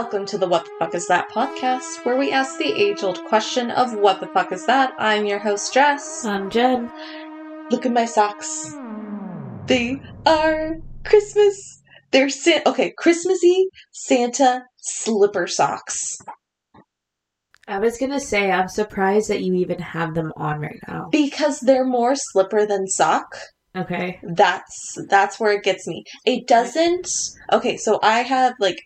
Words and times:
Welcome 0.00 0.26
to 0.26 0.38
the 0.38 0.46
What 0.46 0.64
the 0.64 0.70
Fuck 0.78 0.94
Is 0.94 1.08
That 1.08 1.28
podcast, 1.34 1.82
where 2.04 2.16
we 2.16 2.30
ask 2.30 2.56
the 2.56 2.72
age 2.72 3.02
old 3.02 3.20
question 3.24 3.72
of 3.72 3.92
what 3.94 4.20
the 4.20 4.28
fuck 4.28 4.52
is 4.52 4.64
that? 4.66 4.92
I'm 4.96 5.26
your 5.26 5.40
host, 5.40 5.74
Jess. 5.74 6.24
I'm 6.24 6.50
Jen. 6.50 6.88
Look 7.72 7.84
at 7.84 7.92
my 7.92 8.04
socks. 8.04 8.48
They 9.66 10.00
are 10.24 10.76
Christmas. 11.04 11.82
They're 12.12 12.28
Sa- 12.28 12.60
okay, 12.64 12.94
Christmassy 12.96 13.70
Santa 13.90 14.66
slipper 14.76 15.48
socks. 15.48 16.16
I 17.66 17.80
was 17.80 17.98
gonna 17.98 18.20
say, 18.20 18.52
I'm 18.52 18.68
surprised 18.68 19.28
that 19.30 19.42
you 19.42 19.54
even 19.54 19.80
have 19.80 20.14
them 20.14 20.32
on 20.36 20.60
right 20.60 20.78
now. 20.86 21.08
Because 21.10 21.58
they're 21.58 21.84
more 21.84 22.14
slipper 22.14 22.64
than 22.66 22.86
sock. 22.86 23.36
Okay. 23.76 24.20
That's 24.22 24.96
that's 25.08 25.40
where 25.40 25.54
it 25.54 25.64
gets 25.64 25.88
me. 25.88 26.04
It 26.24 26.46
doesn't 26.46 27.08
Okay, 27.52 27.76
so 27.76 27.98
I 28.00 28.20
have 28.20 28.54
like 28.60 28.78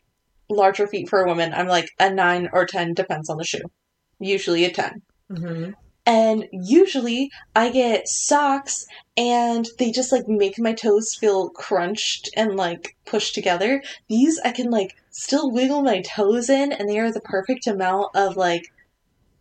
larger 0.52 0.86
feet 0.86 1.08
for 1.08 1.20
a 1.20 1.26
woman. 1.26 1.52
I'm 1.52 1.68
like 1.68 1.88
a 1.98 2.12
9 2.12 2.48
or 2.52 2.66
10 2.66 2.94
depends 2.94 3.28
on 3.28 3.36
the 3.36 3.44
shoe. 3.44 3.70
Usually 4.18 4.64
a 4.64 4.70
10. 4.70 5.02
Mm-hmm. 5.30 5.70
And 6.04 6.48
usually 6.52 7.30
I 7.54 7.70
get 7.70 8.08
socks 8.08 8.86
and 9.16 9.68
they 9.78 9.92
just 9.92 10.10
like 10.10 10.26
make 10.26 10.58
my 10.58 10.72
toes 10.72 11.14
feel 11.14 11.50
crunched 11.50 12.28
and 12.36 12.56
like 12.56 12.96
pushed 13.06 13.34
together. 13.34 13.82
These 14.08 14.40
I 14.44 14.50
can 14.50 14.70
like 14.70 14.96
still 15.10 15.50
wiggle 15.50 15.82
my 15.82 16.02
toes 16.02 16.50
in 16.50 16.72
and 16.72 16.88
they 16.88 16.98
are 16.98 17.12
the 17.12 17.20
perfect 17.20 17.66
amount 17.68 18.16
of 18.16 18.36
like 18.36 18.64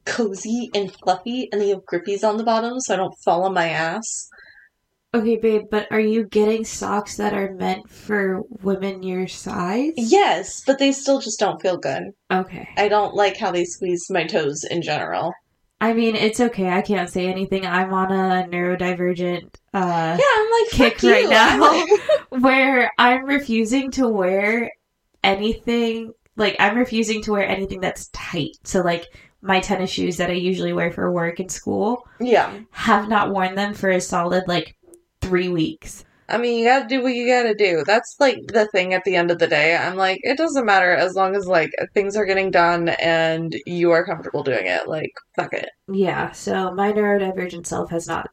cozy 0.06 0.70
and 0.76 0.92
fluffy 0.92 1.50
and 1.52 1.60
they 1.60 1.70
have 1.70 1.86
grippies 1.86 2.28
on 2.28 2.38
the 2.38 2.44
bottom 2.44 2.80
so 2.80 2.94
I 2.94 2.98
don't 2.98 3.18
fall 3.20 3.44
on 3.44 3.54
my 3.54 3.70
ass. 3.70 4.30
Okay, 5.14 5.36
babe, 5.36 5.64
but 5.70 5.88
are 5.92 6.00
you 6.00 6.24
getting 6.24 6.64
socks 6.64 7.18
that 7.18 7.34
are 7.34 7.54
meant 7.54 7.90
for 7.90 8.44
women 8.62 9.04
your 9.04 9.28
size? 9.28 9.92
Yes, 9.98 10.64
but 10.66 10.80
they 10.80 10.94
still 10.94 11.20
just 11.20 11.38
don't 11.38 11.62
feel 11.62 11.78
good. 11.78 12.14
Okay. 12.32 12.70
I 12.78 12.88
don't 12.88 13.14
like 13.14 13.36
how 13.36 13.52
they 13.52 13.66
squeeze 13.66 14.10
my 14.10 14.24
toes 14.24 14.64
in 14.64 14.82
general. 14.82 15.34
I 15.82 15.94
mean, 15.94 16.16
it's 16.16 16.40
okay. 16.40 16.70
I 16.70 16.82
can't 16.82 17.10
say 17.10 17.28
anything. 17.28 17.66
I'm 17.66 17.92
on 17.92 18.12
a 18.12 18.48
neurodivergent 18.48 19.54
uh, 19.74 20.18
Yeah, 20.18 20.26
I'm 20.38 20.52
like 20.52 20.70
kick 20.72 21.04
right 21.04 21.30
now 21.30 21.86
where 22.40 22.92
I'm 22.98 23.26
refusing 23.26 23.92
to 23.92 24.08
wear 24.08 24.72
anything. 25.24 26.14
Like, 26.38 26.56
I'm 26.60 26.78
refusing 26.78 27.22
to 27.24 27.32
wear 27.32 27.46
anything 27.46 27.82
that's 27.82 28.08
tight. 28.10 28.58
So, 28.64 28.82
like, 28.82 29.08
my 29.42 29.60
tennis 29.60 29.90
shoes 29.90 30.18
that 30.18 30.30
I 30.30 30.34
usually 30.34 30.72
wear 30.72 30.92
for 30.92 31.12
work 31.12 31.40
and 31.40 31.52
school 31.52 32.08
yeah. 32.20 32.60
have 32.70 33.10
not 33.10 33.32
worn 33.32 33.56
them 33.56 33.74
for 33.74 33.90
a 33.90 34.00
solid, 34.00 34.44
like, 34.48 34.78
three 35.22 35.50
weeks. 35.50 36.04
I 36.30 36.38
mean, 36.38 36.60
you 36.60 36.66
gotta 36.66 36.88
do 36.88 37.02
what 37.04 37.14
you 37.14 37.28
gotta 37.28 37.54
do. 37.54 37.84
That's 37.86 38.16
like 38.20 38.38
the 38.48 38.66
thing 38.68 38.94
at 38.94 39.04
the 39.04 39.16
end 39.18 39.32
of 39.32 39.40
the 39.40 39.48
day. 39.48 39.76
I'm 39.76 39.98
like, 39.98 40.20
it 40.24 40.38
doesn't 40.38 40.66
matter 40.66 40.92
as 40.92 41.14
long 41.14 41.36
as 41.36 41.46
like 41.46 41.72
things 41.94 42.16
are 42.16 42.26
getting 42.26 42.52
done 42.52 42.90
and 42.90 43.54
you 43.66 43.92
are 43.92 44.06
comfortable 44.06 44.42
doing 44.44 44.66
it. 44.66 44.88
Like, 44.88 45.12
fuck 45.36 45.54
it. 45.54 45.70
Yeah, 45.92 46.32
so 46.32 46.74
my 46.74 46.94
neurodivergent 46.94 47.66
self 47.66 47.90
has 47.90 48.08
not 48.08 48.30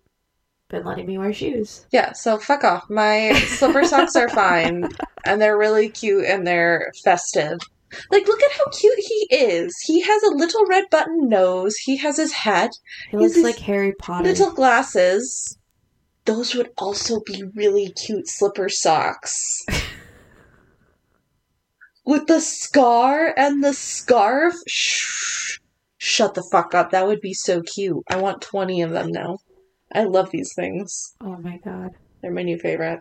been 0.69 0.85
letting 0.85 1.07
me 1.07 1.19
wear 1.19 1.33
shoes. 1.33 1.87
Yeah, 1.91 2.12
so 2.12 2.39
fuck 2.39 2.62
off. 2.62 2.89
My 2.89 3.33
slipper 3.49 3.85
socks 3.85 4.15
are 4.15 4.29
fine 4.29 4.89
and 5.25 5.41
they're 5.43 5.59
really 5.59 5.89
cute 5.89 6.25
and 6.27 6.47
they're 6.47 6.93
festive. 7.03 7.59
Like, 8.12 8.29
look 8.29 8.43
at 8.43 8.53
how 8.53 8.67
cute 8.79 8.99
he 8.99 9.35
is. 9.35 9.77
He 9.87 10.03
has 10.03 10.23
a 10.23 10.35
little 10.37 10.67
red 10.67 10.85
button 10.91 11.29
nose. 11.29 11.75
He 11.77 11.97
has 11.97 12.17
his 12.19 12.33
hat, 12.33 12.71
He 13.11 13.17
He's 13.17 13.35
looks 13.37 13.45
like 13.45 13.59
Harry 13.65 13.95
Potter. 13.99 14.29
little 14.29 14.53
glasses. 14.53 15.58
Those 16.28 16.55
would 16.55 16.69
also 16.77 17.21
be 17.25 17.43
really 17.56 17.91
cute 17.91 18.28
slipper 18.28 18.69
socks. 18.69 19.34
With 22.05 22.27
the 22.27 22.39
scar 22.41 23.33
and 23.34 23.65
the 23.65 23.72
scarf? 23.72 24.53
Shh. 24.67 25.56
Shut 25.97 26.34
the 26.34 26.47
fuck 26.53 26.75
up. 26.75 26.91
That 26.91 27.06
would 27.06 27.22
be 27.22 27.33
so 27.33 27.62
cute. 27.62 28.05
I 28.11 28.19
want 28.19 28.43
20 28.43 28.83
of 28.83 28.91
them 28.91 29.11
now. 29.11 29.38
I 29.94 30.05
love 30.05 30.31
these 30.31 30.53
things. 30.55 31.15
Oh 31.22 31.38
my 31.38 31.56
god. 31.65 31.93
They're 32.21 32.31
my 32.31 32.43
new 32.43 32.59
favorite. 32.59 33.00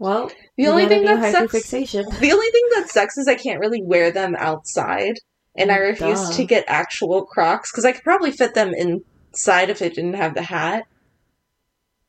Well, 0.00 0.32
The 0.56 0.66
only 0.66 0.86
thing 0.86 1.04
that 1.04 1.30
sucks. 1.30 1.70
The 1.70 2.32
only 2.32 2.50
thing 2.50 2.68
that 2.74 2.88
sucks 2.88 3.16
is 3.16 3.28
I 3.28 3.36
can't 3.36 3.60
really 3.60 3.82
wear 3.84 4.10
them 4.10 4.34
outside. 4.40 5.14
And 5.56 5.70
I 5.70 5.78
Mm, 5.78 5.90
refuse 5.90 6.28
duh. 6.30 6.36
to 6.36 6.44
get 6.44 6.64
actual 6.66 7.26
Crocs 7.26 7.70
because 7.70 7.84
I 7.84 7.92
could 7.92 8.02
probably 8.02 8.32
fit 8.32 8.54
them 8.54 8.72
inside 8.74 9.70
if 9.70 9.80
it 9.82 9.94
didn't 9.94 10.14
have 10.14 10.34
the 10.34 10.42
hat. 10.42 10.82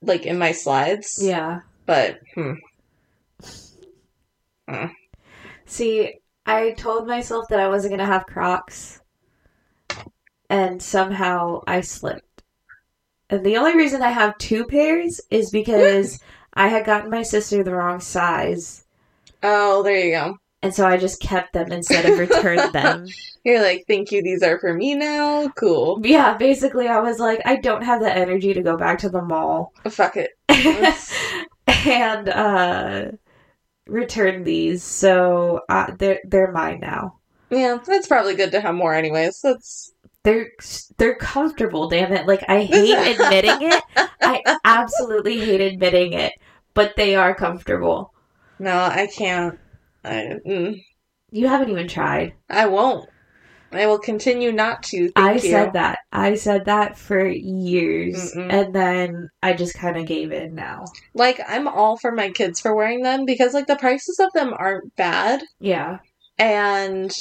Like 0.01 0.25
in 0.25 0.37
my 0.37 0.51
slides. 0.51 1.19
Yeah. 1.21 1.61
But, 1.85 2.19
hmm. 2.35 2.53
See, 5.65 6.13
I 6.45 6.71
told 6.71 7.07
myself 7.07 7.45
that 7.49 7.59
I 7.59 7.67
wasn't 7.67 7.93
gonna 7.93 8.05
have 8.05 8.25
Crocs, 8.25 9.01
and 10.49 10.81
somehow 10.81 11.61
I 11.67 11.81
slipped. 11.81 12.43
And 13.29 13.45
the 13.45 13.57
only 13.57 13.75
reason 13.75 14.01
I 14.01 14.09
have 14.09 14.37
two 14.37 14.65
pairs 14.65 15.21
is 15.29 15.51
because 15.51 16.19
I 16.53 16.67
had 16.67 16.85
gotten 16.85 17.09
my 17.09 17.23
sister 17.23 17.63
the 17.63 17.73
wrong 17.73 17.99
size, 17.99 18.85
Oh, 19.41 19.83
there 19.83 19.97
you 20.05 20.11
go. 20.11 20.37
And 20.61 20.73
so 20.73 20.85
I 20.85 20.97
just 20.97 21.21
kept 21.21 21.53
them 21.53 21.71
instead 21.71 22.05
of 22.05 22.19
returned 22.19 22.73
them. 22.73 23.07
You're 23.43 23.61
like, 23.61 23.85
thank 23.87 24.11
you, 24.11 24.21
these 24.21 24.43
are 24.43 24.59
for 24.59 24.73
me 24.73 24.95
now. 24.95 25.47
Cool. 25.49 25.99
Yeah, 26.03 26.35
basically, 26.37 26.87
I 26.87 26.99
was 26.99 27.19
like, 27.19 27.41
I 27.45 27.55
don't 27.57 27.83
have 27.83 28.01
the 28.01 28.13
energy 28.13 28.53
to 28.53 28.61
go 28.61 28.77
back 28.77 28.99
to 28.99 29.09
the 29.09 29.21
mall 29.21 29.73
Fuck 29.89 30.17
it. 30.17 30.31
and 31.67 32.29
uh, 32.29 33.11
return 33.87 34.43
these, 34.43 34.83
so 34.83 35.61
uh, 35.69 35.91
they're 35.97 36.19
they're 36.25 36.51
mine 36.51 36.79
now. 36.81 37.15
Yeah, 37.49 37.79
that's 37.85 38.07
probably 38.07 38.35
good 38.35 38.51
to 38.51 38.61
have 38.61 38.75
more, 38.75 38.93
anyways. 38.93 39.41
That's. 39.41 39.93
They're 40.23 40.51
they're 40.97 41.15
comfortable, 41.15 41.87
damn 41.87 42.11
it! 42.11 42.27
Like 42.27 42.43
I 42.49 42.63
hate 42.63 42.93
admitting 43.19 43.69
it. 43.71 43.83
I 44.21 44.43
absolutely 44.65 45.39
hate 45.39 45.61
admitting 45.61 46.11
it, 46.11 46.33
but 46.73 46.97
they 46.97 47.15
are 47.15 47.33
comfortable. 47.33 48.13
No, 48.59 48.75
I 48.75 49.07
can't. 49.07 49.57
I, 50.03 50.35
mm, 50.45 50.81
You 51.31 51.47
haven't 51.47 51.69
even 51.69 51.87
tried. 51.87 52.33
I 52.49 52.67
won't. 52.67 53.09
I 53.71 53.85
will 53.85 53.99
continue 53.99 54.51
not 54.51 54.81
to. 54.83 55.11
I 55.15 55.33
you. 55.33 55.39
said 55.39 55.73
that. 55.73 55.99
I 56.11 56.33
said 56.35 56.65
that 56.65 56.97
for 56.97 57.23
years, 57.27 58.33
Mm-mm. 58.33 58.51
and 58.51 58.73
then 58.73 59.29
I 59.43 59.53
just 59.53 59.75
kind 59.75 59.95
of 59.95 60.07
gave 60.07 60.31
in 60.31 60.55
now. 60.55 60.85
Like, 61.13 61.39
I'm 61.47 61.67
all 61.67 61.95
for 61.95 62.11
my 62.11 62.31
kids 62.31 62.59
for 62.59 62.75
wearing 62.75 63.03
them 63.03 63.25
because, 63.25 63.53
like, 63.53 63.67
the 63.67 63.75
prices 63.75 64.19
of 64.19 64.33
them 64.33 64.55
aren't 64.57 64.95
bad. 64.95 65.43
Yeah, 65.59 65.99
and 66.39 67.11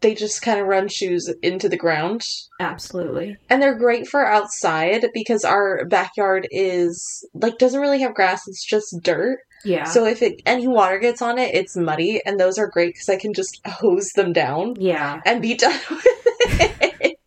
they 0.00 0.14
just 0.14 0.42
kind 0.42 0.60
of 0.60 0.66
run 0.66 0.88
shoes 0.88 1.32
into 1.42 1.68
the 1.68 1.76
ground. 1.76 2.22
absolutely. 2.60 3.36
And 3.48 3.62
they're 3.62 3.78
great 3.78 4.08
for 4.08 4.26
outside 4.26 5.06
because 5.14 5.44
our 5.44 5.84
backyard 5.86 6.48
is 6.50 7.24
like 7.32 7.58
doesn't 7.58 7.80
really 7.80 8.00
have 8.00 8.14
grass, 8.14 8.46
it's 8.48 8.64
just 8.64 8.94
dirt. 9.02 9.38
Yeah. 9.64 9.84
So 9.84 10.06
if 10.06 10.22
it 10.22 10.42
any 10.46 10.68
water 10.68 10.98
gets 10.98 11.20
on 11.22 11.38
it, 11.38 11.54
it's 11.54 11.76
muddy 11.76 12.20
and 12.24 12.38
those 12.38 12.58
are 12.58 12.68
great 12.68 12.96
cuz 12.96 13.08
I 13.08 13.16
can 13.16 13.34
just 13.34 13.60
hose 13.66 14.10
them 14.10 14.32
down 14.32 14.76
yeah. 14.78 15.20
and 15.26 15.42
be 15.42 15.54
done 15.64 15.78
with 15.90 16.06
it. 16.06 17.18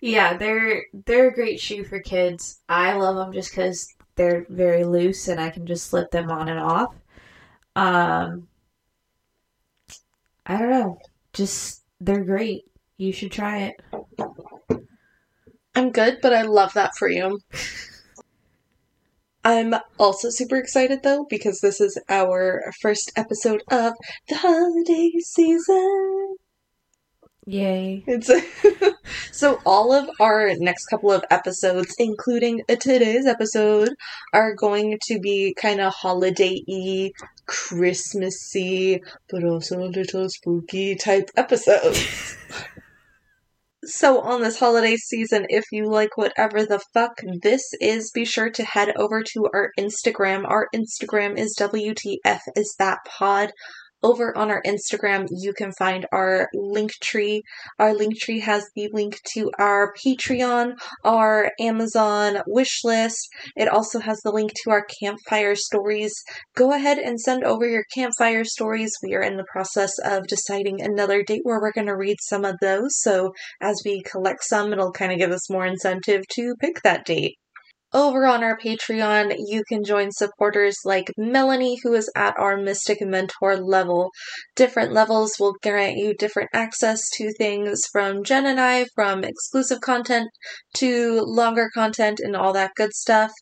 Yeah, 0.00 0.36
they're 0.36 0.84
they're 1.06 1.28
a 1.28 1.34
great 1.34 1.60
shoe 1.60 1.84
for 1.84 2.00
kids. 2.00 2.60
I 2.68 2.94
love 2.94 3.16
them 3.16 3.32
just 3.32 3.50
because 3.50 3.88
they're 4.14 4.46
very 4.48 4.84
loose 4.84 5.28
and 5.28 5.40
I 5.40 5.50
can 5.50 5.66
just 5.66 5.86
slip 5.86 6.10
them 6.10 6.30
on 6.30 6.48
and 6.48 6.60
off. 6.60 6.94
Um, 7.74 8.48
I 10.46 10.58
don't 10.58 10.70
know, 10.70 10.98
just 11.32 11.82
they're 12.00 12.24
great. 12.24 12.64
You 12.96 13.12
should 13.12 13.32
try 13.32 13.70
it. 13.70 14.80
I'm 15.74 15.92
good, 15.92 16.18
but 16.20 16.32
I 16.32 16.42
love 16.42 16.74
that 16.74 16.96
for 16.96 17.08
you. 17.08 17.40
I'm 19.48 19.74
also 19.98 20.28
super 20.28 20.56
excited 20.56 21.02
though 21.02 21.24
because 21.30 21.60
this 21.60 21.80
is 21.80 21.98
our 22.10 22.70
first 22.82 23.12
episode 23.16 23.62
of 23.70 23.94
the 24.28 24.36
holiday 24.36 25.10
season. 25.20 26.36
Yay! 27.46 28.04
It's 28.06 28.30
so 29.32 29.58
all 29.64 29.94
of 29.94 30.10
our 30.20 30.54
next 30.58 30.84
couple 30.88 31.10
of 31.10 31.24
episodes, 31.30 31.94
including 31.98 32.60
today's 32.78 33.24
episode, 33.24 33.94
are 34.34 34.54
going 34.54 34.98
to 35.04 35.18
be 35.18 35.54
kind 35.58 35.80
of 35.80 35.94
holiday-y, 35.94 37.12
Christmassy, 37.46 39.00
but 39.30 39.44
also 39.44 39.78
a 39.78 39.88
little 39.88 40.28
spooky 40.28 40.94
type 40.94 41.30
episodes. 41.38 42.36
So, 43.90 44.20
on 44.20 44.42
this 44.42 44.58
holiday 44.58 44.96
season, 44.96 45.46
if 45.48 45.64
you 45.72 45.88
like 45.88 46.18
whatever 46.18 46.66
the 46.66 46.78
fuck 46.92 47.22
this 47.40 47.72
is, 47.80 48.10
be 48.10 48.26
sure 48.26 48.50
to 48.50 48.62
head 48.62 48.92
over 48.96 49.22
to 49.22 49.48
our 49.54 49.70
Instagram. 49.78 50.44
Our 50.46 50.68
Instagram 50.74 51.38
is 51.38 51.56
WTF 51.58 52.40
is 52.54 52.74
that 52.78 52.98
pod. 53.06 53.50
Over 54.00 54.36
on 54.36 54.48
our 54.48 54.62
Instagram, 54.64 55.26
you 55.30 55.52
can 55.52 55.72
find 55.72 56.06
our 56.12 56.48
link 56.54 56.92
tree. 57.02 57.42
Our 57.80 57.92
Linktree 57.92 58.42
has 58.42 58.64
the 58.76 58.88
link 58.92 59.18
to 59.34 59.50
our 59.58 59.92
Patreon, 59.92 60.74
our 61.04 61.50
Amazon 61.58 62.38
wish 62.46 62.84
list. 62.84 63.28
It 63.56 63.68
also 63.68 63.98
has 63.98 64.20
the 64.20 64.30
link 64.30 64.52
to 64.62 64.70
our 64.70 64.86
campfire 65.00 65.56
stories. 65.56 66.14
Go 66.54 66.72
ahead 66.72 66.98
and 66.98 67.20
send 67.20 67.42
over 67.42 67.66
your 67.66 67.84
campfire 67.92 68.44
stories. 68.44 68.92
We 69.02 69.14
are 69.14 69.22
in 69.22 69.36
the 69.36 69.46
process 69.50 69.92
of 70.04 70.28
deciding 70.28 70.80
another 70.80 71.24
date 71.24 71.40
where 71.42 71.60
we're 71.60 71.72
going 71.72 71.88
to 71.88 71.96
read 71.96 72.18
some 72.20 72.44
of 72.44 72.54
those. 72.60 73.00
So 73.00 73.32
as 73.60 73.82
we 73.84 74.02
collect 74.02 74.44
some, 74.44 74.72
it'll 74.72 74.92
kind 74.92 75.10
of 75.10 75.18
give 75.18 75.32
us 75.32 75.50
more 75.50 75.66
incentive 75.66 76.22
to 76.34 76.54
pick 76.60 76.82
that 76.82 77.04
date. 77.04 77.34
Over 77.94 78.26
on 78.26 78.44
our 78.44 78.58
Patreon, 78.58 79.34
you 79.38 79.64
can 79.66 79.82
join 79.82 80.12
supporters 80.12 80.76
like 80.84 81.10
Melanie, 81.16 81.78
who 81.82 81.94
is 81.94 82.10
at 82.14 82.38
our 82.38 82.58
Mystic 82.58 83.00
Mentor 83.00 83.56
level. 83.56 84.10
Different 84.54 84.92
levels 84.92 85.36
will 85.40 85.54
grant 85.62 85.96
you 85.96 86.12
different 86.12 86.50
access 86.52 87.08
to 87.14 87.32
things 87.32 87.86
from 87.90 88.24
Jen 88.24 88.44
and 88.44 88.60
I, 88.60 88.88
from 88.94 89.24
exclusive 89.24 89.80
content 89.80 90.28
to 90.74 91.22
longer 91.22 91.70
content 91.72 92.20
and 92.20 92.36
all 92.36 92.52
that 92.52 92.72
good 92.76 92.92
stuff. 92.92 93.32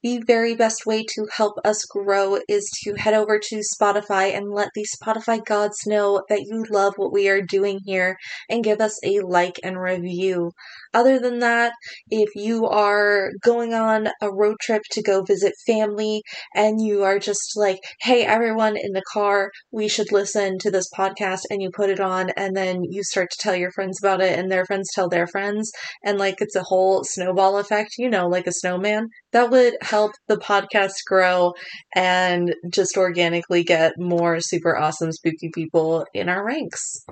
The 0.00 0.22
very 0.24 0.54
best 0.54 0.86
way 0.86 1.04
to 1.14 1.26
help 1.36 1.54
us 1.64 1.84
grow 1.84 2.38
is 2.48 2.70
to 2.84 2.94
head 2.94 3.14
over 3.14 3.40
to 3.40 3.62
Spotify 3.74 4.32
and 4.32 4.52
let 4.52 4.68
the 4.74 4.86
Spotify 4.86 5.44
gods 5.44 5.78
know 5.86 6.22
that 6.28 6.42
you 6.42 6.64
love 6.70 6.94
what 6.96 7.12
we 7.12 7.28
are 7.28 7.42
doing 7.42 7.80
here 7.84 8.16
and 8.48 8.62
give 8.62 8.80
us 8.80 8.96
a 9.04 9.18
like 9.20 9.58
and 9.64 9.80
review. 9.80 10.52
Other 10.94 11.18
than 11.18 11.40
that, 11.40 11.72
if 12.10 12.28
you 12.36 12.66
are 12.66 13.30
going 13.42 13.74
on 13.74 14.08
a 14.22 14.32
road 14.32 14.56
trip 14.62 14.82
to 14.92 15.02
go 15.02 15.22
visit 15.22 15.52
family 15.66 16.22
and 16.54 16.80
you 16.80 17.02
are 17.02 17.18
just 17.18 17.56
like, 17.56 17.80
hey, 18.00 18.24
everyone 18.24 18.76
in 18.76 18.92
the 18.92 19.02
car, 19.12 19.50
we 19.72 19.88
should 19.88 20.12
listen 20.12 20.58
to 20.60 20.70
this 20.70 20.88
podcast, 20.96 21.40
and 21.50 21.60
you 21.60 21.70
put 21.74 21.90
it 21.90 22.00
on, 22.00 22.30
and 22.36 22.56
then 22.56 22.84
you 22.84 23.02
start 23.02 23.28
to 23.30 23.38
tell 23.40 23.56
your 23.56 23.72
friends 23.72 23.98
about 24.02 24.20
it, 24.20 24.38
and 24.38 24.50
their 24.50 24.64
friends 24.64 24.90
tell 24.94 25.08
their 25.08 25.26
friends, 25.26 25.70
and 26.04 26.18
like 26.18 26.36
it's 26.38 26.56
a 26.56 26.62
whole 26.62 27.02
snowball 27.04 27.58
effect, 27.58 27.90
you 27.98 28.08
know, 28.08 28.28
like 28.28 28.46
a 28.46 28.52
snowman, 28.52 29.08
that 29.32 29.50
would 29.50 29.74
help 29.88 30.12
the 30.26 30.36
podcast 30.36 30.94
grow 31.06 31.54
and 31.94 32.54
just 32.70 32.96
organically 32.96 33.64
get 33.64 33.94
more 33.98 34.38
super 34.40 34.76
awesome 34.76 35.12
spooky 35.12 35.50
people 35.54 36.04
in 36.14 36.28
our 36.28 36.44
ranks. 36.44 37.04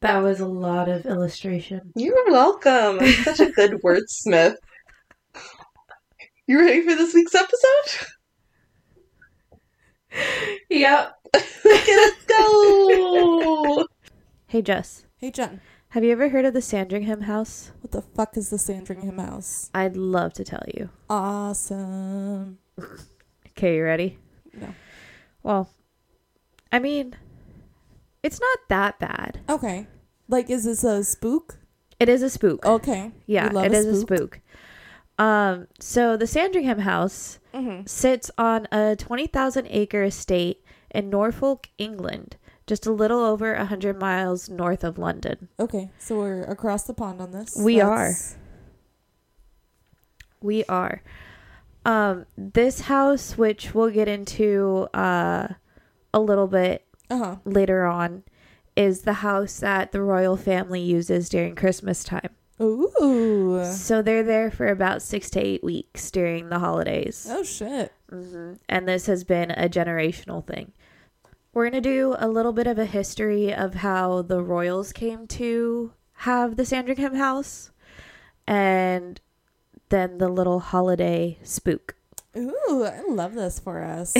That 0.00 0.22
was 0.22 0.40
a 0.40 0.46
lot 0.46 0.88
of 0.88 1.06
illustration. 1.06 1.92
You're 1.94 2.30
welcome. 2.30 2.98
I'm 3.00 3.12
such 3.24 3.40
a 3.40 3.50
good 3.50 3.72
wordsmith. 3.84 4.54
You 6.48 6.58
ready 6.58 6.82
for 6.82 6.96
this 6.96 7.14
week's 7.14 7.34
episode? 7.34 8.06
Yep. 10.70 11.12
let's 11.64 12.24
go. 12.24 13.86
Hey 14.48 14.60
Jess, 14.60 15.06
Hey 15.16 15.30
Jen, 15.30 15.62
have 15.92 16.04
you 16.04 16.12
ever 16.12 16.28
heard 16.30 16.44
of 16.44 16.54
the 16.54 16.62
Sandringham 16.62 17.22
House? 17.22 17.70
what 17.80 17.92
the 17.92 18.02
fuck 18.02 18.36
is 18.36 18.50
the 18.50 18.58
Sandringham 18.58 19.18
House? 19.18 19.70
I'd 19.74 19.96
love 19.96 20.32
to 20.34 20.44
tell 20.44 20.62
you. 20.74 20.90
Awesome. 21.08 22.58
Okay, 23.54 23.76
you 23.76 23.84
ready? 23.84 24.18
No. 24.54 24.68
Well, 25.42 25.68
I 26.72 26.78
mean, 26.78 27.14
it's 28.22 28.40
not 28.40 28.58
that 28.70 28.98
bad. 28.98 29.40
Okay. 29.46 29.86
Like, 30.26 30.48
is 30.48 30.64
this 30.64 30.82
a 30.84 31.04
spook? 31.04 31.58
It 32.00 32.08
is 32.08 32.22
a 32.22 32.30
spook. 32.30 32.64
Okay. 32.64 33.12
yeah, 33.26 33.50
it 33.62 33.72
a 33.72 33.76
is 33.76 33.84
a 33.84 34.00
spook. 34.00 34.16
spook. 34.16 34.40
Um, 35.18 35.66
so 35.80 36.16
the 36.16 36.26
Sandringham 36.26 36.78
House 36.80 37.38
Mm-hmm. 37.52 37.84
sits 37.84 38.30
on 38.38 38.66
a 38.72 38.96
20,000 38.96 39.66
acre 39.68 40.02
estate 40.04 40.64
in 40.90 41.10
Norfolk, 41.10 41.68
England, 41.76 42.36
just 42.66 42.86
a 42.86 42.92
little 42.92 43.20
over 43.20 43.54
100 43.56 43.98
miles 43.98 44.48
north 44.48 44.84
of 44.84 44.98
London. 44.98 45.48
Okay, 45.58 45.90
so 45.98 46.18
we're 46.18 46.42
across 46.44 46.84
the 46.84 46.94
pond 46.94 47.20
on 47.20 47.32
this. 47.32 47.56
We 47.56 47.76
That's- 47.78 48.36
We 50.40 50.64
are. 50.64 51.02
Um, 51.84 52.26
this 52.36 52.82
house, 52.82 53.36
which 53.36 53.74
we'll 53.74 53.90
get 53.90 54.08
into 54.08 54.88
uh, 54.94 55.48
a 56.14 56.20
little 56.20 56.46
bit 56.46 56.84
Uh-huh. 57.10 57.36
later 57.44 57.84
on, 57.86 58.22
is 58.76 59.02
the 59.02 59.14
house 59.14 59.58
that 59.60 59.92
the 59.92 60.00
royal 60.00 60.36
family 60.36 60.80
uses 60.80 61.28
during 61.28 61.54
Christmas 61.54 62.02
time. 62.04 62.30
Ooh. 62.60 63.64
So 63.72 64.02
they're 64.02 64.22
there 64.22 64.50
for 64.50 64.68
about 64.68 65.02
six 65.02 65.28
to 65.30 65.40
eight 65.40 65.64
weeks 65.64 66.10
during 66.10 66.48
the 66.48 66.58
holidays. 66.60 67.26
Oh 67.28 67.42
shit. 67.42 67.92
hmm 68.08 68.54
And 68.68 68.86
this 68.88 69.06
has 69.06 69.24
been 69.24 69.50
a 69.50 69.68
generational 69.68 70.46
thing. 70.46 70.72
We're 71.54 71.68
going 71.68 71.82
to 71.82 71.88
do 71.90 72.16
a 72.18 72.28
little 72.28 72.54
bit 72.54 72.66
of 72.66 72.78
a 72.78 72.86
history 72.86 73.52
of 73.52 73.74
how 73.74 74.22
the 74.22 74.42
royals 74.42 74.90
came 74.90 75.26
to 75.28 75.92
have 76.14 76.56
the 76.56 76.64
Sandringham 76.64 77.14
house 77.14 77.70
and 78.46 79.20
then 79.90 80.16
the 80.16 80.30
little 80.30 80.60
holiday 80.60 81.38
spook. 81.42 81.94
Ooh, 82.34 82.84
I 82.90 83.02
love 83.06 83.34
this 83.34 83.60
for 83.60 83.82
us. 83.82 84.14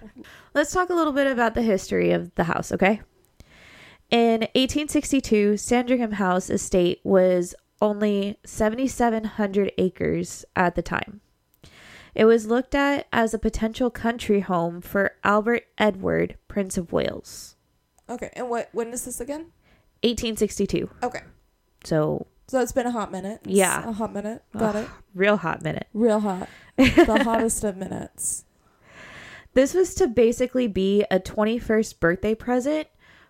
Let's 0.54 0.70
talk 0.70 0.90
a 0.90 0.94
little 0.94 1.14
bit 1.14 1.26
about 1.26 1.54
the 1.54 1.62
history 1.62 2.10
of 2.10 2.34
the 2.34 2.44
house, 2.44 2.70
okay? 2.70 3.00
In 4.10 4.42
1862, 4.54 5.56
Sandringham 5.56 6.12
House 6.12 6.50
estate 6.50 7.00
was 7.04 7.54
only 7.80 8.38
7,700 8.44 9.72
acres 9.78 10.44
at 10.54 10.74
the 10.74 10.82
time. 10.82 11.22
It 12.16 12.24
was 12.24 12.46
looked 12.46 12.74
at 12.74 13.06
as 13.12 13.34
a 13.34 13.38
potential 13.38 13.90
country 13.90 14.40
home 14.40 14.80
for 14.80 15.12
Albert 15.22 15.64
Edward, 15.76 16.36
Prince 16.48 16.78
of 16.78 16.90
Wales. 16.90 17.56
okay, 18.08 18.30
and 18.32 18.48
what 18.48 18.70
when 18.72 18.88
is 18.92 19.04
this 19.04 19.20
again? 19.20 19.52
1862. 20.02 20.88
Okay. 21.02 21.20
So, 21.84 22.26
So 22.48 22.60
it's 22.60 22.72
been 22.72 22.86
a 22.86 22.90
hot 22.90 23.12
minute. 23.12 23.40
It's 23.44 23.54
Yeah. 23.54 23.88
A 23.88 23.92
hot 23.92 24.12
minute. 24.14 24.42
Got 24.56 24.76
it. 24.76 24.88
real 25.14 25.36
hot 25.36 25.62
minute. 25.62 25.88
Real 25.92 26.20
hot. 26.20 26.48
The 26.78 27.20
hottest 27.24 27.62
of 27.64 27.76
minutes. 27.76 28.44
This 29.54 29.74
was 29.74 29.94
to 29.96 30.06
basically 30.06 30.66
be 30.68 31.04
a 31.10 31.18
21st 31.20 32.00
birthday 32.00 32.34
present 32.34 32.88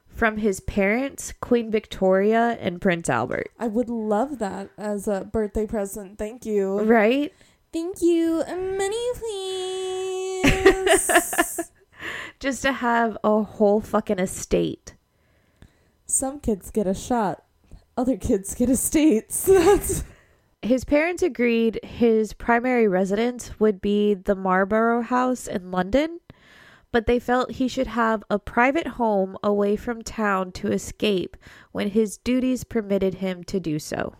from 0.08 0.38
his 0.38 0.60
parents, 0.60 1.32
Queen 1.40 1.70
Victoria 1.70 2.56
and 2.60 2.80
Prince 2.80 3.08
Albert. 3.08 3.50
I 3.58 3.66
would 3.68 3.88
love 3.88 4.38
that 4.38 4.70
as 4.78 5.06
a 5.08 5.24
birthday 5.24 5.66
present. 5.66 6.18
Thank 6.18 6.46
you. 6.46 6.80
Right? 6.80 7.32
Thank 7.72 8.00
you. 8.00 8.44
Money, 8.46 9.10
please. 9.14 10.42
Just 12.40 12.62
to 12.62 12.72
have 12.72 13.18
a 13.24 13.42
whole 13.42 13.80
fucking 13.80 14.18
estate. 14.18 14.94
Some 16.06 16.40
kids 16.40 16.70
get 16.70 16.86
a 16.86 16.94
shot. 16.94 17.44
Other 17.96 18.16
kids 18.16 18.54
get 18.54 18.70
estates. 18.70 19.44
That's 19.46 20.04
His 20.62 20.84
parents 20.84 21.22
agreed 21.22 21.80
his 21.82 22.32
primary 22.32 22.86
residence 22.88 23.58
would 23.58 23.80
be 23.80 24.14
the 24.14 24.34
Marlborough 24.34 25.02
House 25.02 25.46
in 25.46 25.70
London, 25.70 26.20
but 26.92 27.06
they 27.06 27.18
felt 27.18 27.52
he 27.52 27.68
should 27.68 27.88
have 27.88 28.22
a 28.30 28.38
private 28.38 28.86
home 28.86 29.36
away 29.42 29.76
from 29.76 30.02
town 30.02 30.52
to 30.52 30.70
escape 30.72 31.36
when 31.72 31.90
his 31.90 32.16
duties 32.18 32.64
permitted 32.64 33.14
him 33.16 33.44
to 33.44 33.58
do 33.60 33.78
so. 33.78 34.14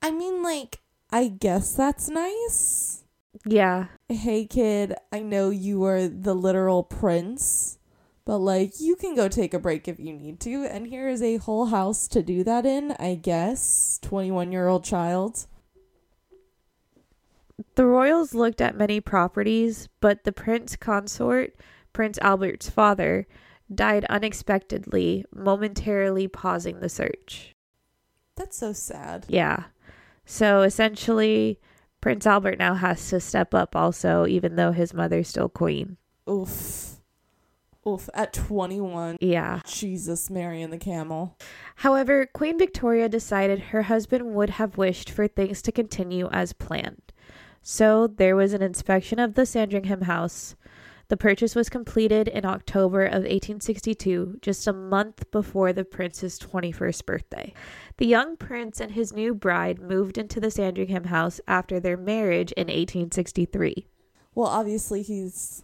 I 0.00 0.10
mean, 0.10 0.42
like, 0.42 0.81
I 1.12 1.28
guess 1.28 1.74
that's 1.74 2.08
nice. 2.08 3.04
Yeah, 3.44 3.86
Hey, 4.12 4.44
kid, 4.44 4.94
I 5.10 5.20
know 5.20 5.48
you 5.50 5.84
are 5.84 6.06
the 6.06 6.34
literal 6.34 6.82
prince, 6.82 7.78
but, 8.26 8.38
like, 8.38 8.78
you 8.78 8.94
can 8.94 9.14
go 9.14 9.26
take 9.26 9.54
a 9.54 9.58
break 9.58 9.88
if 9.88 9.98
you 9.98 10.12
need 10.12 10.38
to, 10.40 10.64
and 10.64 10.86
here 10.86 11.08
is 11.08 11.22
a 11.22 11.38
whole 11.38 11.66
house 11.66 12.06
to 12.08 12.22
do 12.22 12.44
that 12.44 12.66
in, 12.66 12.92
I 12.98 13.14
guess. 13.14 13.98
21 14.02 14.52
year 14.52 14.68
old 14.68 14.84
child. 14.84 15.46
The 17.74 17.86
royals 17.86 18.34
looked 18.34 18.60
at 18.60 18.76
many 18.76 19.00
properties, 19.00 19.88
but 20.00 20.24
the 20.24 20.32
prince 20.32 20.76
consort, 20.76 21.54
Prince 21.92 22.18
Albert's 22.20 22.68
father, 22.68 23.26
died 23.74 24.04
unexpectedly, 24.10 25.24
momentarily 25.34 26.28
pausing 26.28 26.80
the 26.80 26.88
search. 26.90 27.54
That's 28.36 28.58
so 28.58 28.72
sad. 28.72 29.24
Yeah. 29.28 29.64
So 30.24 30.62
essentially, 30.62 31.58
Prince 32.00 32.26
Albert 32.26 32.58
now 32.58 32.74
has 32.74 33.08
to 33.10 33.20
step 33.20 33.54
up 33.54 33.76
also, 33.76 34.26
even 34.26 34.56
though 34.56 34.72
his 34.72 34.92
mother's 34.92 35.28
still 35.28 35.48
queen. 35.48 35.96
Oof. 36.28 37.00
Oof. 37.86 38.08
At 38.14 38.32
21. 38.32 39.16
Yeah. 39.20 39.60
Jesus, 39.66 40.30
Mary 40.30 40.62
and 40.62 40.72
the 40.72 40.78
camel. 40.78 41.36
However, 41.76 42.26
Queen 42.26 42.58
Victoria 42.58 43.08
decided 43.08 43.58
her 43.58 43.82
husband 43.82 44.34
would 44.34 44.50
have 44.50 44.78
wished 44.78 45.10
for 45.10 45.26
things 45.26 45.62
to 45.62 45.72
continue 45.72 46.28
as 46.30 46.52
planned. 46.52 47.12
So 47.60 48.06
there 48.06 48.36
was 48.36 48.52
an 48.52 48.62
inspection 48.62 49.18
of 49.18 49.34
the 49.34 49.46
Sandringham 49.46 50.02
house. 50.02 50.54
The 51.12 51.18
purchase 51.18 51.54
was 51.54 51.68
completed 51.68 52.26
in 52.26 52.46
October 52.46 53.04
of 53.04 53.24
1862, 53.24 54.38
just 54.40 54.66
a 54.66 54.72
month 54.72 55.30
before 55.30 55.74
the 55.74 55.84
prince's 55.84 56.38
21st 56.38 57.04
birthday. 57.04 57.52
The 57.98 58.06
young 58.06 58.38
prince 58.38 58.80
and 58.80 58.92
his 58.92 59.12
new 59.12 59.34
bride 59.34 59.78
moved 59.78 60.16
into 60.16 60.40
the 60.40 60.50
Sandringham 60.50 61.04
house 61.04 61.38
after 61.46 61.78
their 61.78 61.98
marriage 61.98 62.52
in 62.52 62.68
1863. 62.68 63.86
Well, 64.34 64.46
obviously, 64.46 65.02
he's. 65.02 65.62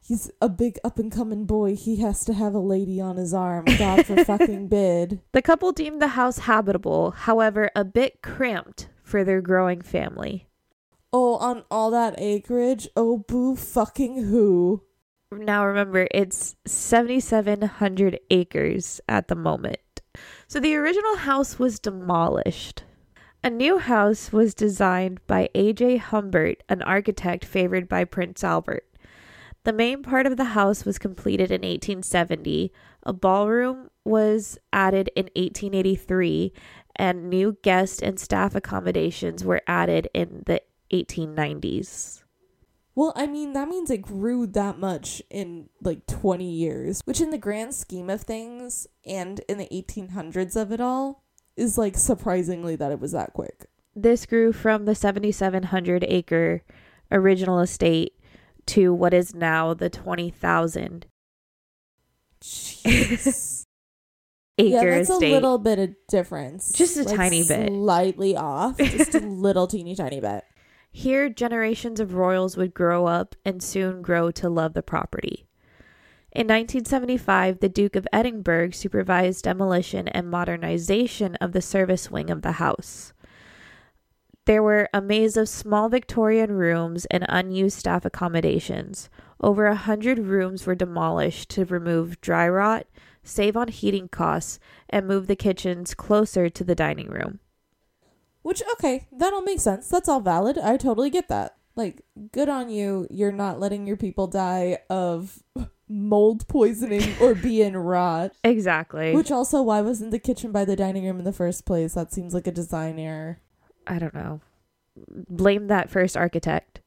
He's 0.00 0.30
a 0.40 0.48
big 0.48 0.78
up 0.82 0.98
and 0.98 1.12
coming 1.12 1.44
boy. 1.44 1.76
He 1.76 1.96
has 1.96 2.24
to 2.24 2.32
have 2.32 2.54
a 2.54 2.58
lady 2.58 2.98
on 2.98 3.18
his 3.18 3.34
arm. 3.34 3.66
God 3.66 4.06
for 4.06 4.24
fucking 4.24 4.68
bid. 4.70 5.20
The 5.32 5.42
couple 5.42 5.70
deemed 5.72 6.00
the 6.00 6.08
house 6.08 6.38
habitable, 6.38 7.10
however, 7.10 7.70
a 7.76 7.84
bit 7.84 8.22
cramped 8.22 8.88
for 9.04 9.22
their 9.22 9.42
growing 9.42 9.82
family. 9.82 10.47
Oh, 11.10 11.36
on 11.36 11.64
all 11.70 11.90
that 11.92 12.16
acreage? 12.18 12.86
Oh, 12.94 13.18
boo 13.18 13.56
fucking 13.56 14.24
who? 14.24 14.82
Now 15.32 15.66
remember, 15.66 16.06
it's 16.10 16.56
7,700 16.66 18.20
acres 18.30 19.00
at 19.08 19.28
the 19.28 19.34
moment. 19.34 19.78
So 20.46 20.60
the 20.60 20.74
original 20.76 21.16
house 21.16 21.58
was 21.58 21.78
demolished. 21.78 22.84
A 23.42 23.48
new 23.48 23.78
house 23.78 24.32
was 24.32 24.52
designed 24.52 25.20
by 25.26 25.48
A.J. 25.54 25.98
Humbert, 25.98 26.62
an 26.68 26.82
architect 26.82 27.44
favored 27.44 27.88
by 27.88 28.04
Prince 28.04 28.44
Albert. 28.44 28.84
The 29.64 29.72
main 29.72 30.02
part 30.02 30.26
of 30.26 30.36
the 30.36 30.44
house 30.44 30.84
was 30.84 30.98
completed 30.98 31.50
in 31.50 31.62
1870. 31.62 32.72
A 33.04 33.12
ballroom 33.12 33.90
was 34.04 34.58
added 34.72 35.10
in 35.14 35.26
1883, 35.36 36.52
and 36.96 37.30
new 37.30 37.56
guest 37.62 38.02
and 38.02 38.18
staff 38.18 38.54
accommodations 38.54 39.44
were 39.44 39.62
added 39.66 40.08
in 40.12 40.42
the 40.46 40.60
1890s. 40.92 42.22
Well, 42.94 43.12
I 43.14 43.28
mean, 43.28 43.52
that 43.52 43.68
means 43.68 43.90
it 43.90 44.02
grew 44.02 44.46
that 44.48 44.80
much 44.80 45.22
in 45.30 45.68
like 45.80 46.06
20 46.06 46.50
years, 46.50 47.00
which 47.04 47.20
in 47.20 47.30
the 47.30 47.38
grand 47.38 47.74
scheme 47.74 48.10
of 48.10 48.22
things 48.22 48.88
and 49.06 49.40
in 49.48 49.56
the 49.58 49.68
1800s 49.70 50.60
of 50.60 50.72
it 50.72 50.80
all 50.80 51.22
is 51.56 51.78
like 51.78 51.96
surprisingly 51.96 52.74
that 52.74 52.90
it 52.90 52.98
was 52.98 53.12
that 53.12 53.34
quick. 53.34 53.66
This 53.94 54.26
grew 54.26 54.52
from 54.52 54.84
the 54.84 54.94
7,700 54.96 56.04
acre 56.08 56.62
original 57.12 57.60
estate 57.60 58.14
to 58.66 58.92
what 58.92 59.14
is 59.14 59.34
now 59.34 59.74
the 59.74 59.88
20,000 59.90 61.06
Jeez. 62.42 63.64
acre 64.58 64.68
yeah, 64.68 64.98
that's 64.98 65.10
estate. 65.10 65.30
a 65.30 65.34
little 65.34 65.58
bit 65.58 65.78
of 65.78 65.94
difference. 66.08 66.72
Just 66.72 66.96
a 66.96 67.04
tiny 67.04 67.46
bit. 67.46 67.68
Slightly 67.68 68.36
off. 68.36 68.78
Just 68.78 69.14
a 69.14 69.20
little 69.20 69.66
teeny 69.66 69.94
tiny 69.94 70.20
bit. 70.20 70.44
Here, 70.90 71.28
generations 71.28 72.00
of 72.00 72.14
royals 72.14 72.56
would 72.56 72.74
grow 72.74 73.06
up 73.06 73.36
and 73.44 73.62
soon 73.62 74.02
grow 74.02 74.30
to 74.32 74.48
love 74.48 74.74
the 74.74 74.82
property. 74.82 75.46
In 76.32 76.46
1975, 76.46 77.60
the 77.60 77.68
Duke 77.68 77.96
of 77.96 78.06
Edinburgh 78.12 78.70
supervised 78.70 79.44
demolition 79.44 80.08
and 80.08 80.30
modernization 80.30 81.36
of 81.36 81.52
the 81.52 81.62
service 81.62 82.10
wing 82.10 82.30
of 82.30 82.42
the 82.42 82.52
house. 82.52 83.12
There 84.44 84.62
were 84.62 84.88
a 84.94 85.02
maze 85.02 85.36
of 85.36 85.48
small 85.48 85.88
Victorian 85.88 86.52
rooms 86.52 87.04
and 87.06 87.26
unused 87.28 87.78
staff 87.78 88.04
accommodations. 88.04 89.10
Over 89.40 89.66
a 89.66 89.74
hundred 89.74 90.18
rooms 90.18 90.66
were 90.66 90.74
demolished 90.74 91.50
to 91.50 91.64
remove 91.64 92.20
dry 92.20 92.48
rot, 92.48 92.86
save 93.22 93.56
on 93.56 93.68
heating 93.68 94.08
costs, 94.08 94.58
and 94.88 95.06
move 95.06 95.26
the 95.26 95.36
kitchens 95.36 95.94
closer 95.94 96.48
to 96.48 96.64
the 96.64 96.74
dining 96.74 97.08
room. 97.08 97.40
Which, 98.42 98.62
okay, 98.74 99.06
that 99.12 99.32
all 99.32 99.42
makes 99.42 99.62
sense. 99.62 99.88
That's 99.88 100.08
all 100.08 100.20
valid. 100.20 100.58
I 100.58 100.76
totally 100.76 101.10
get 101.10 101.28
that. 101.28 101.56
Like, 101.76 102.02
good 102.32 102.48
on 102.48 102.70
you. 102.70 103.06
You're 103.10 103.32
not 103.32 103.60
letting 103.60 103.86
your 103.86 103.96
people 103.96 104.26
die 104.26 104.78
of 104.88 105.42
mold 105.88 106.48
poisoning 106.48 107.14
or 107.20 107.34
being 107.34 107.76
rot. 107.76 108.32
Exactly. 108.44 109.14
Which 109.14 109.30
also, 109.30 109.62
why 109.62 109.80
wasn't 109.80 110.10
the 110.10 110.18
kitchen 110.18 110.52
by 110.52 110.64
the 110.64 110.76
dining 110.76 111.04
room 111.04 111.18
in 111.18 111.24
the 111.24 111.32
first 111.32 111.66
place? 111.66 111.94
That 111.94 112.12
seems 112.12 112.34
like 112.34 112.46
a 112.46 112.52
design 112.52 112.98
error. 112.98 113.40
I 113.86 113.98
don't 113.98 114.14
know. 114.14 114.40
Blame 115.28 115.68
that 115.68 115.90
first 115.90 116.16
architect. 116.16 116.80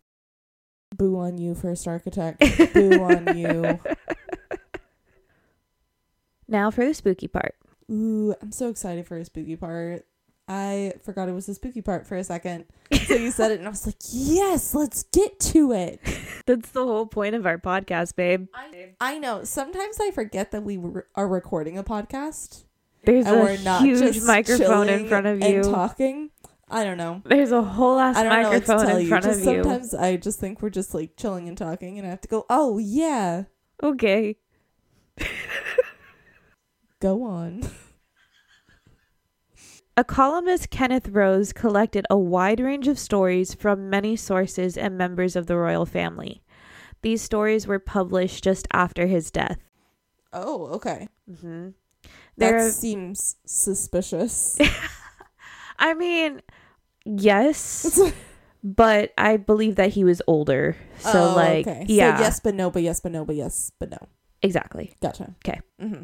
Boo 0.98 1.17
on 1.17 1.38
you, 1.38 1.55
first 1.55 1.88
architect. 1.88 2.39
Boo 2.74 3.01
on 3.01 3.38
you. 3.38 3.79
Now 6.51 6.70
for 6.70 6.86
the 6.86 6.93
spooky 6.93 7.29
part. 7.29 7.55
Ooh, 7.89 8.36
I'm 8.41 8.51
so 8.51 8.70
excited 8.70 9.08
for 9.08 9.17
a 9.17 9.24
spooky 9.24 9.55
part. 9.55 10.05
I 10.53 10.93
forgot 11.03 11.29
it 11.29 11.31
was 11.31 11.46
the 11.46 11.53
spooky 11.53 11.81
part 11.81 12.05
for 12.05 12.17
a 12.17 12.24
second. 12.25 12.65
So 13.08 13.15
you 13.15 13.31
said 13.31 13.51
it, 13.51 13.60
and 13.60 13.67
I 13.67 13.70
was 13.70 13.86
like, 13.86 13.96
yes, 14.12 14.75
let's 14.75 15.03
get 15.03 15.39
to 15.39 15.72
it. 15.72 16.01
That's 16.46 16.70
the 16.72 16.84
whole 16.84 17.05
point 17.05 17.36
of 17.36 17.46
our 17.46 17.58
podcast, 17.58 18.17
babe. 18.17 18.48
I 19.00 19.17
know. 19.17 19.46
Sometimes 19.46 19.98
I 20.01 20.12
forget 20.12 20.51
that 20.51 20.63
we 20.63 20.75
re- 20.75 21.03
are 21.15 21.27
recording 21.27 21.77
a 21.77 21.84
podcast. 21.86 22.65
There's 23.05 23.25
and 23.25 23.36
a 23.38 23.63
not 23.63 23.81
huge 23.84 24.22
microphone 24.24 24.89
in 24.89 25.08
front 25.08 25.25
of 25.25 25.41
and 25.41 25.53
you. 25.53 25.63
talking. 25.63 26.31
I 26.70 26.84
don't 26.84 26.98
know. 26.98 27.22
There's 27.25 27.51
a 27.53 27.62
whole 27.62 27.98
ass 27.98 28.17
I 28.17 28.24
don't 28.24 28.41
know 28.43 28.50
what 28.50 28.65
to 28.65 28.72
microphone 28.74 28.88
tell 28.88 28.98
in 28.98 29.08
front 29.08 29.24
Just 29.24 29.39
of 29.39 29.46
you. 29.46 29.63
sometimes 29.63 29.93
I 29.93 30.17
just 30.17 30.39
think 30.39 30.62
we're 30.62 30.70
just 30.70 30.93
like 30.93 31.15
chilling 31.15 31.48
and 31.48 31.58
talking, 31.58 31.98
and 31.98 32.05
I 32.05 32.10
have 32.10 32.22
to 32.22 32.27
go. 32.27 32.46
Oh 32.50 32.77
yeah, 32.77 33.43
Okay. 33.81 34.36
go 37.00 37.24
on. 37.24 37.70
A 39.98 40.03
columnist, 40.03 40.69
Kenneth 40.69 41.10
Rose, 41.10 41.51
collected 41.53 42.05
a 42.10 42.17
wide 42.17 42.60
range 42.60 42.88
of 42.88 42.98
stories 42.98 43.53
from 43.53 43.89
many 43.89 44.15
sources 44.15 44.77
and 44.77 44.98
members 44.98 45.36
of 45.36 45.48
the 45.48 45.57
royal 45.57 45.86
family. 45.86 46.41
These 47.01 47.21
stories 47.21 47.67
were 47.67 47.79
published 47.79 48.43
just 48.43 48.67
after 48.71 49.07
his 49.07 49.31
death. 49.31 49.57
Oh 50.33 50.67
okay. 50.79 51.07
Mm-hmm. 51.29 51.69
That 52.38 52.51
There, 52.51 52.71
seems 52.71 53.36
suspicious. 53.45 54.57
I 55.79 55.93
mean, 55.93 56.41
yes, 57.05 58.00
but 58.63 59.12
I 59.17 59.38
believe 59.38 59.75
that 59.75 59.89
he 59.91 60.03
was 60.03 60.21
older. 60.25 60.77
So, 61.00 61.31
Oh, 61.31 61.36
like, 61.36 61.67
okay. 61.67 61.86
yeah, 61.89 62.17
So 62.17 62.24
yes, 62.24 62.39
but 62.39 62.55
no, 62.55 62.71
but 62.71 62.81
yes, 62.83 63.00
but 63.01 63.12
no, 63.12 63.25
but 63.25 63.36
yes, 63.36 63.71
but 63.79 63.89
no. 63.91 63.98
exactly. 64.41 64.95
Gotcha. 65.01 65.36
'Kay. 65.43 65.60
Mm-hmm. 65.81 66.03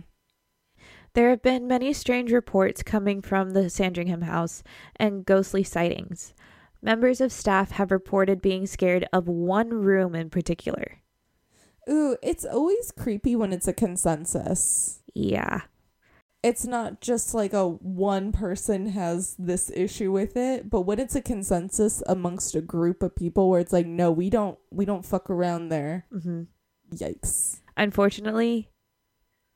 There 1.17 1.31
have 1.31 1.41
been 1.41 1.65
many 1.65 1.93
strange 1.93 2.31
reports 2.31 2.83
coming 2.83 3.23
from 3.23 3.49
the 3.49 3.71
Sandringham 3.71 4.21
house 4.21 4.61
and 4.97 5.25
ghostly 5.25 5.63
sightings. 5.63 6.35
Members 6.79 7.19
of 7.21 7.31
staff 7.31 7.71
have 7.71 7.89
reported 7.89 8.39
being 8.39 8.67
scared 8.67 9.07
of 9.11 9.27
one 9.27 9.69
room 9.69 10.13
in 10.13 10.29
particular. 10.29 10.99
Ooh, 11.89 12.17
it's 12.21 12.45
always 12.45 12.91
creepy 12.91 13.35
when 13.35 13.51
it's 13.51 13.67
a 13.67 13.73
consensus. 13.73 15.01
Yeah. 15.15 15.61
It's 16.43 16.67
not 16.67 17.01
just 17.01 17.33
like 17.33 17.51
a 17.51 17.67
one 17.67 18.31
person 18.31 18.89
has 18.89 19.35
this 19.39 19.71
issue 19.71 20.11
with 20.11 20.37
it, 20.37 20.69
but 20.69 20.81
when 20.81 20.99
it's 20.99 21.15
a 21.15 21.21
consensus 21.23 22.03
amongst 22.05 22.53
a 22.53 22.61
group 22.61 23.01
of 23.01 23.15
people 23.15 23.49
where 23.49 23.59
it's 23.59 23.73
like, 23.73 23.87
no, 23.87 24.11
we 24.11 24.29
don't, 24.29 24.59
we 24.69 24.85
don't 24.85 25.03
fuck 25.03 25.31
around 25.31 25.69
there. 25.69 26.05
hmm 26.11 26.43
Yikes! 26.93 27.61
Unfortunately, 27.75 28.69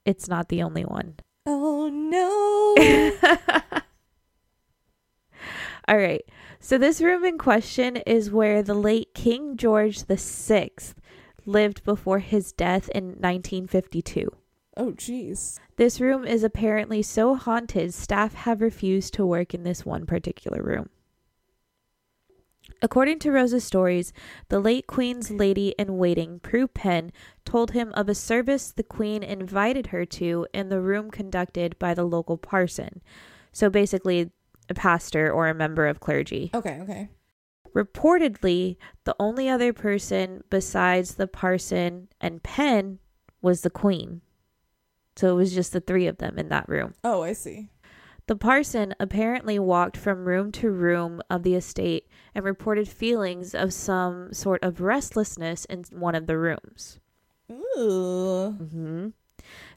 it's 0.05 0.27
not 0.27 0.49
the 0.49 0.63
only 0.63 0.85
one. 0.85 1.17
Oh 1.45 1.89
no! 1.91 2.75
All 5.87 5.97
right. 5.97 6.21
So 6.59 6.77
this 6.77 7.01
room 7.01 7.25
in 7.25 7.37
question 7.39 7.95
is 7.97 8.31
where 8.31 8.61
the 8.61 8.75
late 8.75 9.13
King 9.15 9.57
George 9.57 10.05
VI 10.05 10.69
lived 11.45 11.83
before 11.83 12.19
his 12.19 12.51
death 12.51 12.87
in 12.89 13.15
1952. 13.19 14.29
oh 14.77 14.91
jeez. 14.91 15.57
This 15.77 15.99
room 15.99 16.25
is 16.25 16.43
apparently 16.43 17.01
so 17.01 17.33
haunted, 17.35 17.93
staff 17.95 18.35
have 18.35 18.61
refused 18.61 19.15
to 19.15 19.25
work 19.25 19.55
in 19.55 19.63
this 19.63 19.83
one 19.83 20.05
particular 20.05 20.61
room. 20.61 20.89
According 22.81 23.19
to 23.19 23.31
Rose's 23.31 23.63
stories, 23.63 24.11
the 24.49 24.59
late 24.59 24.87
Queen's 24.87 25.29
lady 25.29 25.75
in 25.77 25.97
waiting, 25.97 26.39
Prue 26.39 26.67
Penn, 26.67 27.11
told 27.45 27.71
him 27.71 27.91
of 27.93 28.09
a 28.09 28.15
service 28.15 28.71
the 28.71 28.83
Queen 28.83 29.21
invited 29.21 29.87
her 29.87 30.03
to 30.05 30.47
in 30.51 30.69
the 30.69 30.81
room 30.81 31.11
conducted 31.11 31.77
by 31.77 31.93
the 31.93 32.03
local 32.03 32.37
parson. 32.37 33.01
So 33.51 33.69
basically, 33.69 34.31
a 34.67 34.73
pastor 34.73 35.31
or 35.31 35.47
a 35.47 35.53
member 35.53 35.85
of 35.85 35.99
clergy. 35.99 36.49
Okay, 36.55 36.79
okay. 36.81 37.09
Reportedly, 37.75 38.77
the 39.03 39.15
only 39.19 39.47
other 39.47 39.73
person 39.73 40.43
besides 40.49 41.15
the 41.15 41.27
parson 41.27 42.07
and 42.19 42.41
Penn 42.41 42.99
was 43.41 43.61
the 43.61 43.69
Queen. 43.69 44.21
So 45.15 45.29
it 45.29 45.35
was 45.35 45.53
just 45.53 45.73
the 45.73 45.81
three 45.81 46.07
of 46.07 46.17
them 46.17 46.39
in 46.39 46.49
that 46.49 46.67
room. 46.67 46.95
Oh, 47.03 47.21
I 47.21 47.33
see. 47.33 47.69
The 48.27 48.35
parson 48.35 48.93
apparently 48.99 49.59
walked 49.59 49.97
from 49.97 50.25
room 50.25 50.51
to 50.53 50.69
room 50.71 51.21
of 51.29 51.43
the 51.43 51.55
estate 51.55 52.07
and 52.33 52.45
reported 52.45 52.87
feelings 52.87 53.53
of 53.53 53.73
some 53.73 54.31
sort 54.33 54.63
of 54.63 54.79
restlessness 54.79 55.65
in 55.65 55.83
one 55.91 56.15
of 56.15 56.27
the 56.27 56.37
rooms. 56.37 56.99
Ooh. 57.51 58.51
hmm 58.51 59.07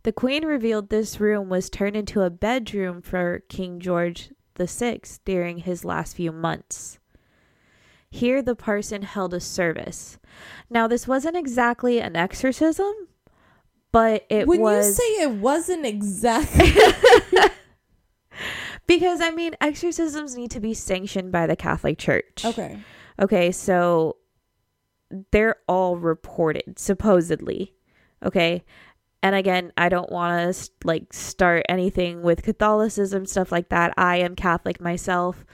The 0.02 0.12
queen 0.12 0.44
revealed 0.44 0.88
this 0.90 1.18
room 1.18 1.48
was 1.48 1.70
turned 1.70 1.96
into 1.96 2.22
a 2.22 2.30
bedroom 2.30 3.02
for 3.02 3.42
King 3.48 3.80
George 3.80 4.30
VI 4.56 5.00
during 5.24 5.58
his 5.58 5.84
last 5.84 6.14
few 6.14 6.30
months. 6.30 6.98
Here, 8.10 8.42
the 8.42 8.54
parson 8.54 9.02
held 9.02 9.34
a 9.34 9.40
service. 9.40 10.18
Now, 10.70 10.86
this 10.86 11.08
wasn't 11.08 11.36
exactly 11.36 12.00
an 12.00 12.14
exorcism, 12.14 12.92
but 13.90 14.24
it 14.28 14.46
when 14.46 14.60
was. 14.60 14.86
you 14.86 14.92
say 14.92 15.22
it 15.24 15.30
wasn't 15.32 15.84
exactly 15.84 16.70
because, 18.86 19.20
I 19.20 19.30
mean, 19.30 19.54
exorcisms 19.60 20.36
need 20.36 20.50
to 20.52 20.60
be 20.60 20.74
sanctioned 20.74 21.32
by 21.32 21.46
the 21.46 21.56
Catholic 21.56 21.98
Church. 21.98 22.44
okay. 22.44 22.78
Okay, 23.20 23.52
so 23.52 24.16
they're 25.30 25.56
all 25.68 25.96
reported 25.96 26.78
supposedly. 26.78 27.74
Okay? 28.24 28.64
And 29.22 29.34
again, 29.34 29.72
I 29.78 29.88
don't 29.88 30.10
want 30.10 30.54
to 30.54 30.70
like 30.82 31.12
start 31.12 31.64
anything 31.68 32.22
with 32.22 32.42
Catholicism 32.42 33.24
stuff 33.24 33.52
like 33.52 33.68
that. 33.68 33.94
I 33.96 34.16
am 34.16 34.34
Catholic 34.34 34.80
myself. 34.80 35.44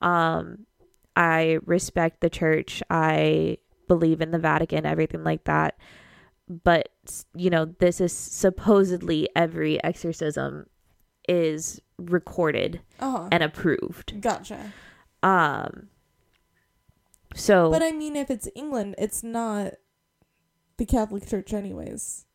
Um 0.00 0.66
I 1.14 1.58
respect 1.66 2.20
the 2.20 2.30
church. 2.30 2.82
I 2.88 3.58
believe 3.86 4.20
in 4.20 4.30
the 4.30 4.38
Vatican, 4.38 4.86
everything 4.86 5.22
like 5.22 5.44
that. 5.44 5.76
But 6.48 6.88
you 7.34 7.50
know, 7.50 7.66
this 7.66 8.00
is 8.00 8.12
supposedly 8.14 9.28
every 9.36 9.82
exorcism 9.84 10.66
is 11.30 11.80
recorded 11.98 12.80
Uh-huh. 12.98 13.28
and 13.30 13.42
approved. 13.42 14.20
Gotcha. 14.20 14.72
Um 15.22 15.88
so 17.34 17.70
But 17.70 17.82
I 17.82 17.92
mean, 17.92 18.16
if 18.16 18.30
it's 18.30 18.48
England, 18.56 18.96
it's 18.98 19.22
not 19.22 19.74
the 20.78 20.84
Catholic 20.86 21.26
Church, 21.28 21.52
anyways. 21.52 22.26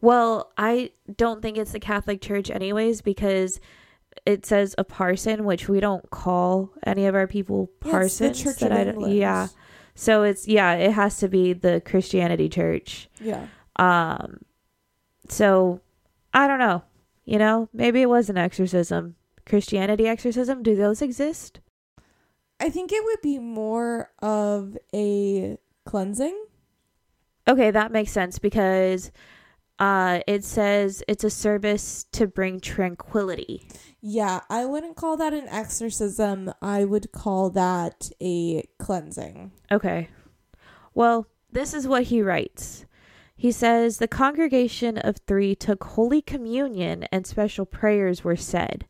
Well, 0.00 0.50
I 0.56 0.92
don't 1.16 1.42
think 1.42 1.58
it's 1.58 1.72
the 1.72 1.78
Catholic 1.80 2.20
Church, 2.22 2.50
anyways, 2.50 3.02
because 3.02 3.60
it 4.26 4.44
says 4.46 4.74
a 4.78 4.84
parson, 4.84 5.44
which 5.44 5.68
we 5.68 5.78
don't 5.78 6.08
call 6.10 6.72
any 6.84 7.06
of 7.06 7.14
our 7.14 7.26
people 7.28 7.70
Yeah, 7.84 7.92
parsons. 7.92 8.42
Church 8.42 8.56
that 8.60 8.72
of 8.72 8.78
I 8.78 8.84
don't- 8.84 8.94
England. 8.94 9.14
yeah. 9.14 9.48
So 9.94 10.22
it's 10.22 10.48
yeah, 10.48 10.72
it 10.74 10.92
has 10.92 11.18
to 11.18 11.28
be 11.28 11.52
the 11.52 11.80
Christianity 11.84 12.48
Church. 12.48 13.08
Yeah. 13.20 13.46
Um, 13.76 14.40
so 15.28 15.80
I 16.32 16.48
don't 16.48 16.58
know. 16.58 16.82
You 17.24 17.38
know, 17.38 17.68
maybe 17.72 18.02
it 18.02 18.08
was 18.08 18.30
an 18.30 18.38
exorcism. 18.38 19.16
Christianity 19.46 20.06
exorcism. 20.06 20.62
Do 20.62 20.76
those 20.76 21.02
exist? 21.02 21.60
I 22.58 22.68
think 22.68 22.92
it 22.92 23.02
would 23.04 23.22
be 23.22 23.38
more 23.38 24.10
of 24.20 24.76
a 24.94 25.56
cleansing. 25.86 26.44
Okay, 27.48 27.70
that 27.70 27.90
makes 27.90 28.12
sense 28.12 28.38
because 28.38 29.10
uh, 29.78 30.20
it 30.26 30.44
says 30.44 31.02
it's 31.08 31.24
a 31.24 31.30
service 31.30 32.04
to 32.12 32.26
bring 32.26 32.60
tranquility. 32.60 33.66
Yeah, 34.02 34.40
I 34.50 34.66
wouldn't 34.66 34.96
call 34.96 35.16
that 35.16 35.32
an 35.32 35.48
exorcism. 35.48 36.52
I 36.60 36.84
would 36.84 37.12
call 37.12 37.50
that 37.50 38.10
a 38.20 38.68
cleansing. 38.78 39.52
Okay. 39.72 40.08
Well, 40.94 41.26
this 41.50 41.72
is 41.72 41.88
what 41.88 42.04
he 42.04 42.20
writes. 42.20 42.84
He 43.40 43.52
says 43.52 43.96
the 43.96 44.06
congregation 44.06 44.98
of 44.98 45.16
three 45.26 45.54
took 45.54 45.82
Holy 45.82 46.20
Communion 46.20 47.04
and 47.04 47.26
special 47.26 47.64
prayers 47.64 48.22
were 48.22 48.36
said. 48.36 48.84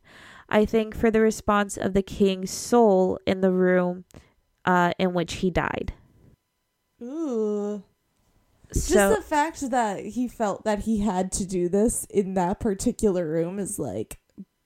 I 0.49 0.65
think 0.65 0.93
for 0.93 1.09
the 1.09 1.21
response 1.21 1.77
of 1.77 1.93
the 1.93 2.01
king's 2.01 2.51
soul 2.51 3.17
in 3.25 3.39
the 3.39 3.53
room 3.53 4.03
uh, 4.65 4.91
in 4.99 5.13
which 5.13 5.35
he 5.35 5.51
died. 5.51 5.93
Ooh. 7.01 7.81
Just 8.73 8.91
the 8.91 9.23
fact 9.25 9.69
that 9.69 10.03
he 10.03 10.27
felt 10.27 10.65
that 10.65 10.79
he 10.79 10.99
had 10.99 11.31
to 11.31 11.45
do 11.45 11.69
this 11.69 12.03
in 12.09 12.33
that 12.33 12.59
particular 12.59 13.25
room 13.25 13.57
is 13.57 13.79
like 13.79 14.19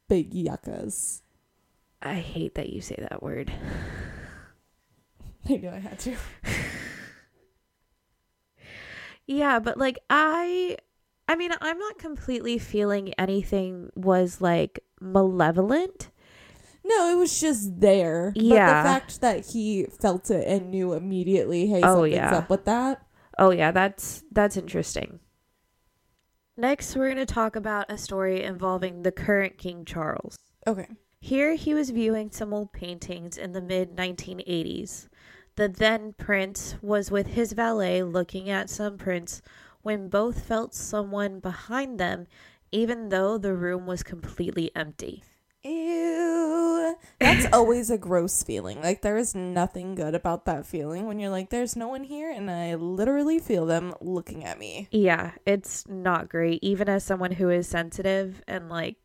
big 0.10 0.34
yuccas. 0.34 1.22
I 2.02 2.16
hate 2.16 2.56
that 2.56 2.70
you 2.70 2.82
say 2.82 2.96
that 2.98 3.22
word. 3.22 3.54
I 5.48 5.58
knew 5.58 5.70
I 5.70 5.78
had 5.78 6.00
to. 6.00 6.16
Yeah, 9.28 9.60
but 9.60 9.78
like 9.78 10.00
I 10.10 10.78
I 11.28 11.36
mean, 11.36 11.52
I'm 11.62 11.80
not 11.80 11.98
completely 11.98 12.58
feeling 12.58 13.14
anything 13.16 13.90
was 13.96 14.42
like 14.42 14.80
malevolent. 15.02 16.10
No, 16.84 17.10
it 17.10 17.16
was 17.18 17.40
just 17.40 17.80
there. 17.80 18.32
Yeah. 18.36 18.52
But 18.52 18.78
the 18.84 18.90
fact 18.90 19.22
that 19.22 19.46
he 19.48 19.86
felt 19.86 20.30
it 20.30 20.48
and 20.48 20.70
knew 20.70 20.94
immediately, 20.94 21.66
hey, 21.66 21.82
Oh, 21.84 21.96
something's 22.04 22.14
yeah. 22.16 22.38
up 22.38 22.50
with 22.50 22.66
that. 22.66 23.02
Oh 23.40 23.50
yeah, 23.50 23.72
that's 23.72 24.24
that's 24.32 24.56
interesting. 24.56 25.20
Next, 26.58 26.96
we're 26.96 27.08
going 27.14 27.18
to 27.18 27.34
talk 27.34 27.58
about 27.58 27.92
a 27.92 27.98
story 27.98 28.42
involving 28.44 29.02
the 29.02 29.12
current 29.12 29.58
King 29.58 29.84
Charles. 29.84 30.38
Okay. 30.66 30.88
Here, 31.20 31.56
he 31.56 31.74
was 31.74 31.90
viewing 31.90 32.32
some 32.32 32.54
old 32.54 32.72
paintings 32.72 33.38
in 33.38 33.52
the 33.52 33.62
mid 33.62 33.96
1980s. 33.96 35.10
The 35.56 35.68
then 35.70 36.14
prince 36.18 36.76
was 36.82 37.12
with 37.12 37.28
his 37.28 37.54
valet 37.54 38.04
looking 38.04 38.50
at 38.50 38.70
some 38.70 38.98
prints 38.98 39.42
when 39.82 40.10
both 40.10 40.44
felt 40.46 40.74
someone 40.74 41.40
behind 41.40 42.00
them, 42.00 42.28
even 42.72 43.10
though 43.10 43.38
the 43.38 43.54
room 43.54 43.86
was 43.86 44.04
completely 44.04 44.70
empty. 44.76 45.24
Ew. 45.64 46.96
That's 47.20 47.48
always 47.54 47.90
a 47.90 47.98
gross 47.98 48.44
feeling. 48.44 48.82
Like, 48.82 49.02
there 49.02 49.18
is 49.18 49.34
nothing 49.34 49.96
good 49.96 50.14
about 50.14 50.46
that 50.46 50.66
feeling 50.66 51.08
when 51.08 51.20
you're 51.20 51.30
like, 51.32 51.50
there's 51.50 51.76
no 51.76 51.88
one 51.88 52.04
here, 52.04 52.30
and 52.30 52.52
I 52.52 52.76
literally 52.76 53.40
feel 53.40 53.66
them 53.66 53.94
looking 54.02 54.44
at 54.44 54.60
me. 54.60 54.88
Yeah, 54.92 55.32
it's 55.46 55.88
not 55.88 56.30
great, 56.30 56.60
even 56.64 56.90
as 56.90 57.04
someone 57.04 57.32
who 57.32 57.50
is 57.50 57.68
sensitive 57.68 58.44
and 58.48 58.70
like, 58.70 58.98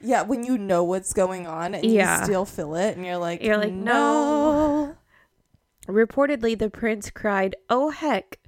Yeah, 0.00 0.22
when 0.22 0.44
you 0.44 0.58
know 0.58 0.84
what's 0.84 1.12
going 1.14 1.46
on 1.46 1.74
and 1.74 1.84
Yeah. 1.84 2.18
you 2.20 2.24
still 2.24 2.44
feel 2.44 2.74
it, 2.76 2.96
and 2.96 3.04
you're 3.06 3.16
like, 3.16 3.42
You're 3.42 3.56
like, 3.58 3.72
no. 3.72 3.92
Reportedly, 5.86 6.58
the 6.58 6.70
prince 6.70 7.10
cried, 7.10 7.56
Oh 7.68 7.90
heck, 7.90 8.38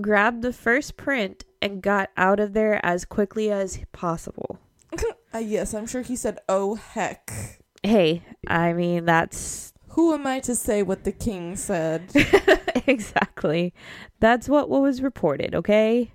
grabbed 0.00 0.42
the 0.42 0.52
first 0.52 0.96
print 0.96 1.44
and 1.60 1.82
got 1.82 2.10
out 2.16 2.40
of 2.40 2.52
there 2.52 2.84
as 2.84 3.04
quickly 3.04 3.50
as 3.50 3.80
possible. 3.92 4.58
Uh, 5.34 5.38
yes, 5.38 5.74
I'm 5.74 5.88
sure 5.88 6.02
he 6.02 6.14
said, 6.14 6.38
oh, 6.48 6.76
heck. 6.76 7.58
Hey, 7.82 8.22
I 8.46 8.72
mean, 8.72 9.04
that's 9.04 9.72
Who 9.88 10.14
am 10.14 10.28
I 10.28 10.38
to 10.38 10.54
say 10.54 10.84
what 10.84 11.02
the 11.02 11.10
king 11.10 11.56
said? 11.56 12.12
exactly. 12.86 13.74
That's 14.20 14.48
what 14.48 14.70
was 14.70 15.02
reported, 15.02 15.56
okay? 15.56 16.12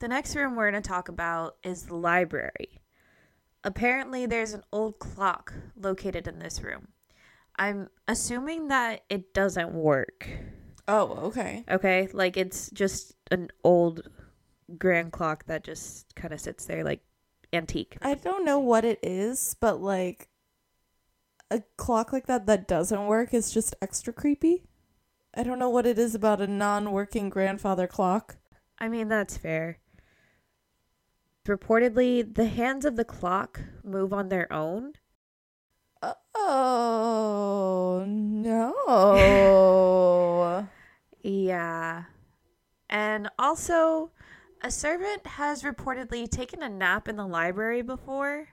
The 0.00 0.08
next 0.08 0.36
room 0.36 0.56
we're 0.56 0.70
going 0.70 0.82
to 0.82 0.86
talk 0.86 1.08
about 1.08 1.56
is 1.64 1.84
the 1.84 1.96
library. 1.96 2.82
Apparently, 3.64 4.26
there's 4.26 4.52
an 4.52 4.64
old 4.72 4.98
clock 4.98 5.54
located 5.74 6.28
in 6.28 6.38
this 6.38 6.62
room. 6.62 6.88
I'm 7.56 7.88
assuming 8.08 8.68
that 8.68 9.02
it 9.08 9.34
doesn't 9.34 9.72
work, 9.72 10.28
oh, 10.88 11.08
okay. 11.26 11.64
okay? 11.70 12.08
Like, 12.12 12.36
it's 12.36 12.70
just 12.70 13.14
an 13.30 13.48
old 13.62 14.08
grand 14.78 15.12
clock 15.12 15.44
that 15.46 15.64
just 15.64 16.14
kind 16.14 16.32
of 16.32 16.40
sits 16.40 16.64
there, 16.64 16.84
like 16.84 17.00
antique. 17.52 17.96
I 18.02 18.14
don't 18.14 18.44
know 18.44 18.58
what 18.58 18.84
it 18.84 18.98
is, 19.02 19.54
but 19.60 19.80
like 19.80 20.28
a 21.50 21.62
clock 21.76 22.12
like 22.12 22.26
that 22.26 22.46
that 22.46 22.66
doesn't 22.66 23.06
work 23.06 23.34
is 23.34 23.52
just 23.52 23.74
extra 23.82 24.12
creepy. 24.12 24.64
I 25.34 25.42
don't 25.42 25.58
know 25.58 25.70
what 25.70 25.86
it 25.86 25.98
is 25.98 26.14
about 26.14 26.40
a 26.40 26.46
non-working 26.46 27.30
grandfather 27.30 27.86
clock. 27.86 28.36
I 28.78 28.88
mean, 28.88 29.08
that's 29.08 29.36
fair. 29.36 29.78
Reportedly, 31.46 32.34
the 32.34 32.46
hands 32.46 32.84
of 32.84 32.96
the 32.96 33.04
clock 33.04 33.60
move 33.82 34.12
on 34.12 34.28
their 34.28 34.50
own. 34.52 34.92
Oh 36.44 38.04
no. 38.06 38.68
Yeah. 41.24 42.04
And 42.90 43.28
also, 43.38 44.10
a 44.60 44.72
servant 44.72 45.24
has 45.24 45.62
reportedly 45.62 46.28
taken 46.28 46.62
a 46.64 46.68
nap 46.68 47.06
in 47.06 47.14
the 47.14 47.26
library 47.26 47.82
before 47.82 48.48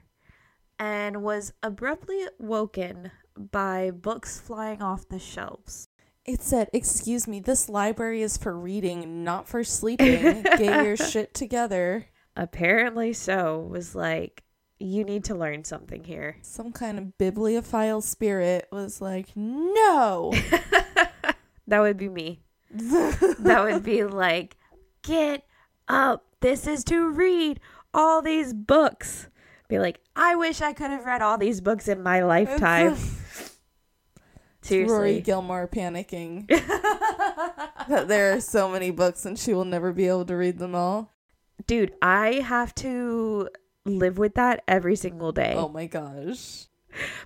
and 0.78 1.22
was 1.22 1.52
abruptly 1.64 2.26
woken 2.38 3.10
by 3.36 3.90
books 3.90 4.38
flying 4.40 4.80
off 4.82 5.08
the 5.08 5.18
shelves. 5.18 5.88
it 6.24 6.42
said, 6.42 6.68
"Excuse 6.72 7.26
me, 7.26 7.40
this 7.40 7.68
library 7.68 8.22
is 8.22 8.36
for 8.36 8.56
reading, 8.56 9.24
not 9.24 9.48
for 9.48 9.64
sleeping. 9.64 10.42
Get 10.42 10.84
your 10.84 10.96
shit 11.10 11.34
together." 11.34 12.06
Apparently 12.36 13.12
so, 13.12 13.58
was 13.58 13.96
like, 13.96 14.44
you 14.80 15.04
need 15.04 15.24
to 15.24 15.34
learn 15.34 15.62
something 15.64 16.04
here. 16.04 16.36
Some 16.42 16.72
kind 16.72 16.98
of 16.98 17.18
bibliophile 17.18 18.00
spirit 18.00 18.66
was 18.72 19.00
like, 19.00 19.28
"No." 19.36 20.32
that 21.66 21.80
would 21.80 21.96
be 21.96 22.08
me. 22.08 22.40
that 22.70 23.60
would 23.64 23.82
be 23.82 24.04
like, 24.04 24.56
get 25.02 25.44
up. 25.88 26.24
This 26.40 26.66
is 26.66 26.84
to 26.84 27.10
read 27.10 27.60
all 27.92 28.22
these 28.22 28.54
books. 28.54 29.28
Be 29.68 29.78
like, 29.78 30.00
I 30.16 30.36
wish 30.36 30.60
I 30.60 30.72
could 30.72 30.90
have 30.90 31.04
read 31.04 31.22
all 31.22 31.36
these 31.36 31.60
books 31.60 31.88
in 31.88 32.02
my 32.02 32.22
lifetime. 32.22 32.96
Seriously. 34.62 34.94
Rory 34.94 35.20
Gilmore 35.20 35.68
panicking 35.68 36.48
that 36.48 38.06
there 38.08 38.34
are 38.34 38.40
so 38.40 38.68
many 38.68 38.90
books 38.90 39.24
and 39.24 39.38
she 39.38 39.54
will 39.54 39.64
never 39.64 39.92
be 39.92 40.06
able 40.06 40.24
to 40.26 40.36
read 40.36 40.58
them 40.58 40.74
all. 40.74 41.12
Dude, 41.66 41.92
I 42.02 42.34
have 42.34 42.74
to 42.76 43.48
live 43.84 44.18
with 44.18 44.34
that 44.34 44.62
every 44.68 44.96
single 44.96 45.32
day. 45.32 45.54
Oh 45.56 45.68
my 45.68 45.86
gosh. 45.86 46.66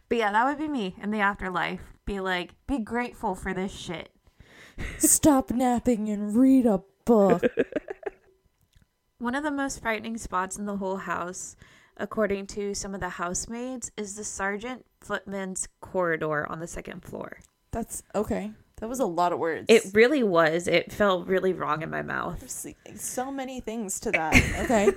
But 0.09 0.19
yeah, 0.19 0.33
that 0.33 0.45
would 0.45 0.59
be 0.59 0.69
me 0.69 0.95
in 1.03 1.11
the 1.11 1.21
afterlife. 1.21 1.81
Be 2.05 2.21
like, 2.21 2.51
be 2.67 2.79
grateful 2.79 3.35
for 3.35 3.55
this 3.55 3.73
shit. 3.73 4.11
Stop 4.99 5.51
napping 5.51 6.09
and 6.09 6.37
read 6.37 6.67
a 6.67 6.83
book. 7.05 7.43
One 9.19 9.35
of 9.35 9.45
the 9.45 9.51
most 9.51 9.81
frightening 9.81 10.19
spots 10.19 10.59
in 10.59 10.67
the 10.67 10.77
whole 10.77 10.99
house, 10.99 11.57
according 11.97 12.49
to 12.49 12.75
some 12.75 12.95
of 12.95 13.01
the 13.01 13.11
housemaids, 13.11 13.90
is 13.97 14.17
the 14.17 14.25
sergeant 14.25 14.85
footman's 15.01 15.69
corridor 15.81 16.51
on 16.51 16.61
the 16.61 16.67
second 16.67 17.05
floor. 17.05 17.38
That's 17.71 18.03
okay. 18.14 18.53
That 18.79 18.89
was 18.89 18.99
a 19.01 19.07
lot 19.07 19.33
of 19.33 19.39
words. 19.39 19.67
It 19.69 19.85
really 19.95 20.23
was. 20.23 20.67
It 20.67 20.93
felt 20.93 21.27
really 21.29 21.53
wrong 21.53 21.83
in 21.83 21.91
my 21.91 22.03
mouth. 22.03 22.41
There's 22.41 23.01
so 23.01 23.31
many 23.31 23.61
things 23.61 24.01
to 24.01 24.11
that. 24.13 24.35
Okay. 24.65 24.91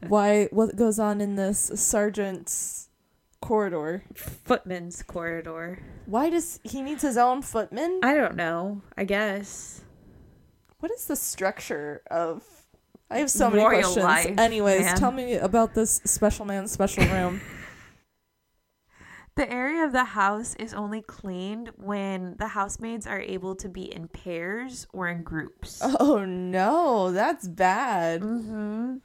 Why? 0.08 0.46
What 0.50 0.76
goes 0.76 0.98
on 0.98 1.20
in 1.20 1.34
this 1.36 1.70
sergeant's 1.74 2.90
corridor? 3.40 4.04
Footman's 4.14 5.02
corridor. 5.02 5.82
Why 6.06 6.28
does 6.30 6.60
he 6.64 6.82
needs 6.82 7.02
his 7.02 7.16
own 7.16 7.40
footman? 7.42 8.00
I 8.02 8.14
don't 8.14 8.36
know. 8.36 8.82
I 8.96 9.04
guess. 9.04 9.80
What 10.80 10.92
is 10.92 11.06
the 11.06 11.16
structure 11.16 12.02
of? 12.10 12.42
I 13.10 13.18
have 13.18 13.30
so 13.30 13.48
many 13.48 13.62
Royal 13.62 13.80
questions. 13.82 14.04
life, 14.04 14.38
Anyways, 14.38 14.80
man. 14.82 14.96
tell 14.96 15.12
me 15.12 15.34
about 15.36 15.74
this 15.74 16.00
special 16.04 16.44
man 16.44 16.66
special 16.68 17.04
room. 17.06 17.40
The 19.36 19.50
area 19.52 19.84
of 19.84 19.90
the 19.92 20.04
house 20.04 20.54
is 20.60 20.72
only 20.74 21.02
cleaned 21.02 21.70
when 21.76 22.36
the 22.38 22.46
housemaids 22.48 23.04
are 23.06 23.20
able 23.20 23.56
to 23.56 23.68
be 23.68 23.92
in 23.92 24.06
pairs 24.06 24.86
or 24.92 25.08
in 25.08 25.22
groups. 25.24 25.80
oh 26.00 26.24
no, 26.24 27.10
that's 27.10 27.48
bad. 27.48 28.22
Mm-hmm. 28.22 28.96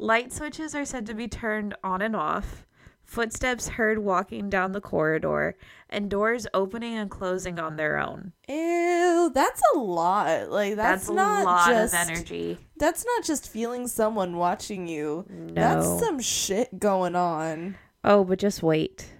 Light 0.00 0.32
switches 0.32 0.74
are 0.74 0.84
said 0.84 1.06
to 1.06 1.14
be 1.14 1.28
turned 1.28 1.76
on 1.84 2.02
and 2.02 2.16
off, 2.16 2.66
footsteps 3.04 3.68
heard 3.68 3.98
walking 4.00 4.50
down 4.50 4.72
the 4.72 4.80
corridor, 4.80 5.56
and 5.88 6.10
doors 6.10 6.46
opening 6.52 6.94
and 6.98 7.08
closing 7.10 7.60
on 7.60 7.76
their 7.76 7.98
own. 7.98 8.32
Ew, 8.48 9.30
that's 9.32 9.62
a 9.74 9.78
lot. 9.78 10.50
Like 10.50 10.74
that's, 10.74 11.06
That's, 11.06 11.14
not 11.16 11.42
a 11.42 11.44
lot 11.44 11.68
just 11.68 11.94
of 11.94 12.00
energy. 12.00 12.58
that's 12.78 13.04
not 13.04 13.22
just 13.24 13.48
feeling 13.48 13.86
someone 13.86 14.36
watching 14.36 14.88
you. 14.88 15.24
No. 15.28 15.54
That's 15.54 16.04
some 16.04 16.18
shit 16.18 16.80
going 16.80 17.14
on. 17.14 17.76
Oh, 18.02 18.24
but 18.24 18.40
just 18.40 18.60
wait. 18.62 19.12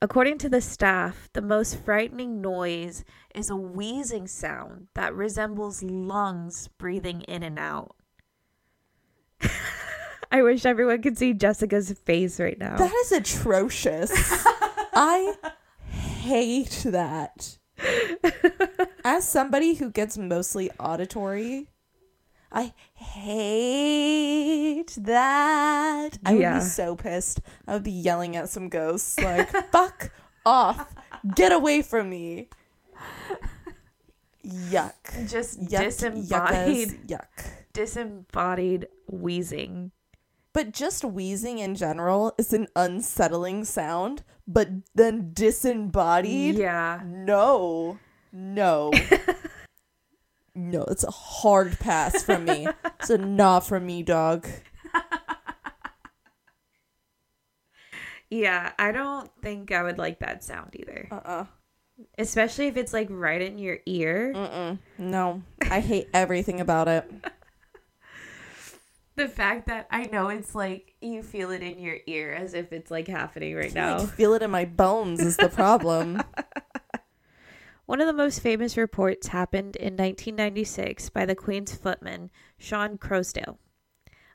According 0.00 0.38
to 0.38 0.48
the 0.48 0.60
staff, 0.60 1.28
the 1.32 1.42
most 1.42 1.84
frightening 1.84 2.40
noise 2.40 3.04
is 3.34 3.50
a 3.50 3.56
wheezing 3.56 4.28
sound 4.28 4.86
that 4.94 5.12
resembles 5.12 5.82
lungs 5.82 6.68
breathing 6.78 7.22
in 7.22 7.42
and 7.42 7.58
out. 7.58 7.96
I 10.30 10.42
wish 10.42 10.64
everyone 10.64 11.02
could 11.02 11.18
see 11.18 11.32
Jessica's 11.32 11.90
face 12.04 12.38
right 12.38 12.58
now. 12.58 12.76
That 12.76 12.92
is 12.92 13.10
atrocious. 13.10 14.12
I 14.94 15.34
hate 15.88 16.82
that. 16.86 17.58
As 19.04 19.26
somebody 19.26 19.74
who 19.74 19.90
gets 19.90 20.16
mostly 20.16 20.70
auditory, 20.78 21.70
I 22.50 22.72
hate 22.94 24.94
that. 24.98 26.18
I 26.24 26.32
would 26.32 26.40
Yeah. 26.40 26.58
be 26.58 26.64
so 26.64 26.96
pissed. 26.96 27.40
I 27.66 27.74
would 27.74 27.82
be 27.84 27.90
yelling 27.92 28.36
at 28.36 28.48
some 28.48 28.68
ghosts 28.68 29.18
like, 29.20 29.50
fuck 29.72 30.10
off. 30.46 30.94
Get 31.34 31.52
away 31.52 31.82
from 31.82 32.10
me. 32.10 32.48
Yuck. 34.44 35.28
just 35.28 35.60
Yuck. 35.60 35.80
disembodied, 35.84 36.88
Yuckas, 36.88 37.06
Yuck. 37.06 37.44
disembodied 37.72 38.88
wheezing. 39.10 39.90
But 40.54 40.72
just 40.72 41.04
wheezing 41.04 41.58
in 41.58 41.74
general 41.74 42.34
is 42.38 42.52
an 42.54 42.68
unsettling 42.74 43.64
sound, 43.64 44.22
but 44.46 44.68
then 44.94 45.30
disembodied? 45.34 46.56
Yeah. 46.56 47.02
No. 47.04 47.98
No. 48.32 48.90
no, 50.58 50.82
it's 50.84 51.04
a 51.04 51.10
hard 51.10 51.78
pass 51.78 52.22
from 52.22 52.44
me. 52.44 52.66
It's 52.98 53.10
a 53.10 53.18
nah 53.18 53.60
from 53.60 53.86
me, 53.86 54.02
dog. 54.02 54.46
Yeah, 58.30 58.72
I 58.78 58.92
don't 58.92 59.30
think 59.40 59.72
I 59.72 59.82
would 59.82 59.96
like 59.98 60.18
that 60.18 60.44
sound 60.44 60.74
either. 60.74 61.08
Uh-uh. 61.10 61.44
Especially 62.18 62.66
if 62.66 62.76
it's 62.76 62.92
like 62.92 63.08
right 63.10 63.40
in 63.40 63.58
your 63.58 63.78
ear. 63.86 64.32
Mm-mm. 64.36 64.78
No. 64.98 65.42
I 65.70 65.80
hate 65.80 66.08
everything 66.12 66.60
about 66.60 66.88
it. 66.88 67.10
The 69.16 69.26
fact 69.26 69.66
that 69.66 69.88
I 69.90 70.04
know 70.04 70.28
it's 70.28 70.54
like 70.54 70.94
you 71.00 71.24
feel 71.24 71.50
it 71.50 71.60
in 71.60 71.80
your 71.80 71.96
ear 72.06 72.32
as 72.32 72.54
if 72.54 72.72
it's 72.72 72.88
like 72.88 73.08
happening 73.08 73.56
right 73.56 73.72
I 73.72 73.74
now. 73.74 73.98
feel 73.98 74.32
it 74.34 74.42
in 74.42 74.50
my 74.52 74.64
bones 74.64 75.18
is 75.18 75.36
the 75.36 75.48
problem. 75.48 76.22
One 77.88 78.02
of 78.02 78.06
the 78.06 78.12
most 78.12 78.40
famous 78.40 78.76
reports 78.76 79.28
happened 79.28 79.74
in 79.74 79.96
1996 79.96 81.08
by 81.08 81.24
the 81.24 81.34
Queen's 81.34 81.74
footman, 81.74 82.30
Sean 82.58 82.98
Croasdale. 82.98 83.56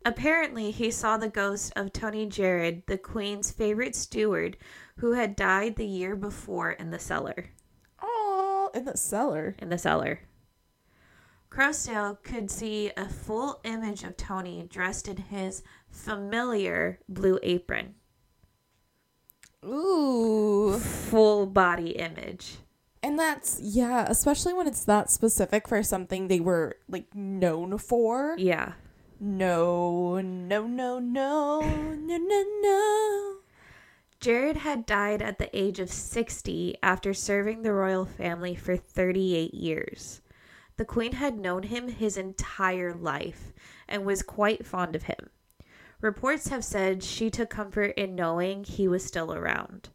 Apparently, 0.04 0.72
he 0.72 0.90
saw 0.90 1.18
the 1.18 1.30
ghost 1.30 1.72
of 1.76 1.94
Tony 1.94 2.26
Jared, 2.26 2.82
the 2.88 2.98
Queen's 2.98 3.52
favorite 3.52 3.96
steward, 3.96 4.58
who 4.98 5.12
had 5.12 5.36
died 5.36 5.76
the 5.76 5.86
year 5.86 6.16
before 6.16 6.72
in 6.72 6.90
the 6.90 6.98
cellar. 6.98 7.52
oh, 8.02 8.72
in 8.74 8.86
the 8.86 8.98
cellar. 8.98 9.56
In 9.60 9.70
the 9.70 9.78
cellar. 9.78 10.22
Croasdale 11.52 12.24
could 12.24 12.50
see 12.50 12.90
a 12.98 13.08
full 13.08 13.60
image 13.64 14.04
of 14.04 14.18
Tony 14.18 14.68
dressed 14.68 15.08
in 15.08 15.18
his 15.18 15.62
familiar 15.92 16.98
blue 17.08 17.38
apron. 17.44 17.94
Ooh. 19.64 20.80
Full 20.80 21.46
body 21.46 21.92
image. 21.92 22.58
And 23.04 23.20
that's 23.20 23.60
yeah, 23.62 24.06
especially 24.08 24.54
when 24.54 24.66
it's 24.66 24.86
that 24.86 25.12
specific 25.12 25.68
for 25.68 25.84
something 25.84 26.28
they 26.30 26.40
were 26.40 26.78
like 26.88 27.14
known 27.14 27.78
for. 27.78 28.36
Yeah. 28.38 28.74
No, 29.20 30.22
no, 30.22 30.66
no, 30.68 31.00
no, 31.00 31.60
no, 31.60 32.18
no, 32.18 32.46
no. 32.62 33.36
Jared 34.22 34.58
had 34.58 34.86
died 34.86 35.22
at 35.22 35.38
the 35.38 35.50
age 35.58 35.80
of 35.80 35.92
60 35.92 36.78
after 36.82 37.14
serving 37.14 37.62
the 37.62 37.74
royal 37.74 38.06
family 38.06 38.56
for 38.56 38.78
38 38.78 39.54
years. 39.54 40.22
The 40.78 40.86
queen 40.86 41.14
had 41.14 41.38
known 41.38 41.64
him 41.64 41.90
his 41.90 42.18
entire 42.18 42.94
life 42.94 43.52
and 43.88 44.06
was 44.06 44.24
quite 44.24 44.66
fond 44.66 44.96
of 44.96 45.04
him. 45.04 45.30
Reports 46.00 46.48
have 46.48 46.64
said 46.64 47.04
she 47.04 47.30
took 47.30 47.50
comfort 47.50 47.94
in 47.98 48.16
knowing 48.16 48.64
he 48.64 48.88
was 48.88 49.06
still 49.06 49.34
around. 49.34 49.90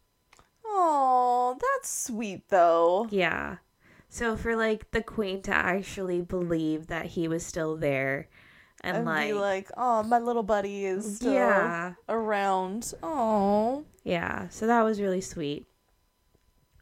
Oh, 0.81 1.57
that's 1.59 1.89
sweet 1.89 2.47
though. 2.49 3.07
Yeah. 3.09 3.57
So 4.07 4.35
for 4.35 4.55
like 4.55 4.91
the 4.91 5.03
queen 5.03 5.41
to 5.43 5.53
actually 5.53 6.21
believe 6.21 6.87
that 6.87 7.05
he 7.07 7.27
was 7.27 7.45
still 7.45 7.75
there 7.75 8.29
and, 8.81 8.97
And 8.97 9.05
like, 9.05 9.27
be 9.27 9.33
like, 9.33 9.69
oh, 9.75 10.03
my 10.03 10.19
little 10.19 10.43
buddy 10.43 10.85
is 10.85 11.17
still 11.17 11.33
yeah. 11.33 11.93
around. 12.07 12.93
Oh, 13.03 13.83
Yeah, 14.03 14.47
so 14.49 14.67
that 14.67 14.83
was 14.83 15.01
really 15.01 15.21
sweet. 15.21 15.65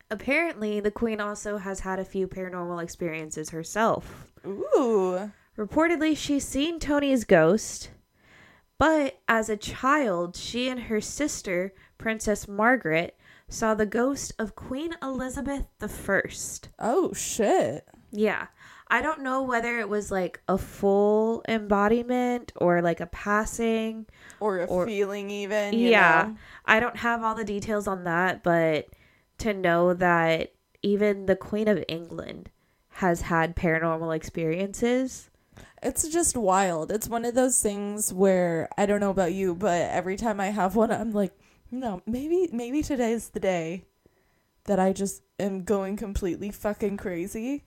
Apparently, 0.10 0.80
the 0.80 0.92
queen 0.92 1.20
also 1.20 1.58
has 1.58 1.82
had 1.82 2.00
a 2.00 2.06
few 2.06 2.28
paranormal 2.28 2.82
experiences 2.82 3.50
herself. 3.50 4.28
ooh. 4.46 5.32
Reportedly, 5.58 6.16
she's 6.16 6.48
seen 6.48 6.80
Tony's 6.80 7.24
ghost, 7.26 7.90
but 8.78 9.20
as 9.28 9.50
a 9.50 9.58
child, 9.58 10.36
she 10.36 10.70
and 10.70 10.82
her 10.82 11.02
sister, 11.02 11.74
Princess 11.98 12.48
Margaret, 12.48 13.17
saw 13.50 13.74
the 13.74 13.86
ghost 13.86 14.34
of 14.40 14.56
Queen 14.56 14.94
Elizabeth 15.02 15.66
I. 15.82 16.22
Oh 16.80 17.14
shit. 17.14 17.88
Yeah. 18.12 18.48
I 18.90 19.02
don't 19.02 19.22
know 19.22 19.44
whether 19.44 19.80
it 19.80 19.90
was 19.90 20.12
like 20.12 20.40
a 20.48 20.58
full 20.58 21.44
embodiment 21.48 22.54
or 22.56 22.82
like 22.82 23.00
a 23.02 23.06
passing. 23.06 24.06
Or 24.40 24.60
a 24.60 24.66
Or- 24.66 24.86
feeling, 24.86 25.30
even. 25.30 25.74
you 25.74 25.90
yeah. 25.90 26.28
know? 26.30 26.36
I 26.66 26.80
don't 26.80 26.98
have 26.98 27.22
all 27.24 27.36
the 27.36 27.44
details 27.44 27.88
on 27.88 28.06
that, 28.06 28.44
but 28.44 28.88
to 29.40 29.54
know 29.54 29.94
that 29.94 30.54
even 30.82 31.26
the 31.26 31.36
Queen 31.36 31.68
of 31.68 31.84
England 31.88 32.50
has 32.92 33.22
had 33.22 33.56
paranormal 33.56 34.16
experiences. 34.16 35.30
It's 35.84 36.08
just 36.08 36.36
wild. 36.38 36.92
It's 36.92 37.08
one 37.10 37.26
of 37.26 37.36
those 37.36 37.62
things 37.62 38.12
where 38.14 38.70
I 38.78 38.86
don't 38.86 39.00
know 39.00 39.10
about 39.12 39.34
you, 39.34 39.54
but 39.54 39.82
every 39.92 40.16
time 40.18 40.40
I 40.40 40.48
have 40.48 40.76
one, 40.76 40.92
I'm 40.92 41.12
like, 41.12 41.38
no, 41.72 42.02
maybe 42.06 42.50
maybe 42.52 42.82
today's 42.84 43.30
the 43.30 43.40
day 43.40 43.84
that 44.66 44.80
I 44.80 44.94
just 44.94 45.24
am 45.40 45.64
going 45.64 45.96
completely 45.98 46.52
fucking 46.52 46.98
crazy. 46.98 47.64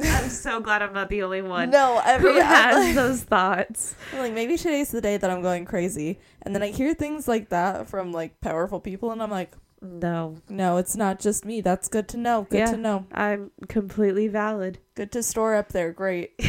I'm 0.00 0.30
so 0.30 0.60
glad 0.60 0.82
I'm 0.82 0.92
not 0.92 1.10
the 1.10 1.22
only 1.22 1.42
one 1.42 1.70
No, 1.70 2.00
every 2.04 2.32
who 2.32 2.40
has 2.40 2.76
like, 2.76 2.94
those 2.94 3.22
thoughts. 3.22 3.94
I'm 4.12 4.18
like 4.18 4.32
maybe 4.32 4.56
today's 4.56 4.90
the 4.90 5.00
day 5.00 5.16
that 5.16 5.30
I'm 5.30 5.42
going 5.42 5.64
crazy, 5.64 6.18
and 6.42 6.54
then 6.54 6.62
I 6.62 6.68
hear 6.70 6.94
things 6.94 7.28
like 7.28 7.50
that 7.50 7.88
from 7.88 8.10
like 8.12 8.40
powerful 8.40 8.80
people, 8.80 9.12
and 9.12 9.22
I'm 9.22 9.30
like, 9.30 9.52
No, 9.80 10.36
no, 10.48 10.78
it's 10.78 10.96
not 10.96 11.20
just 11.20 11.44
me. 11.44 11.60
That's 11.60 11.88
good 11.88 12.08
to 12.08 12.16
know. 12.16 12.46
Good 12.50 12.58
Yeah. 12.58 12.70
to 12.72 12.76
know. 12.76 13.06
I'm 13.12 13.50
completely 13.68 14.26
valid. 14.28 14.78
Good 14.94 15.12
to 15.12 15.22
store 15.22 15.54
up 15.54 15.68
there. 15.68 15.92
Great. 15.92 16.32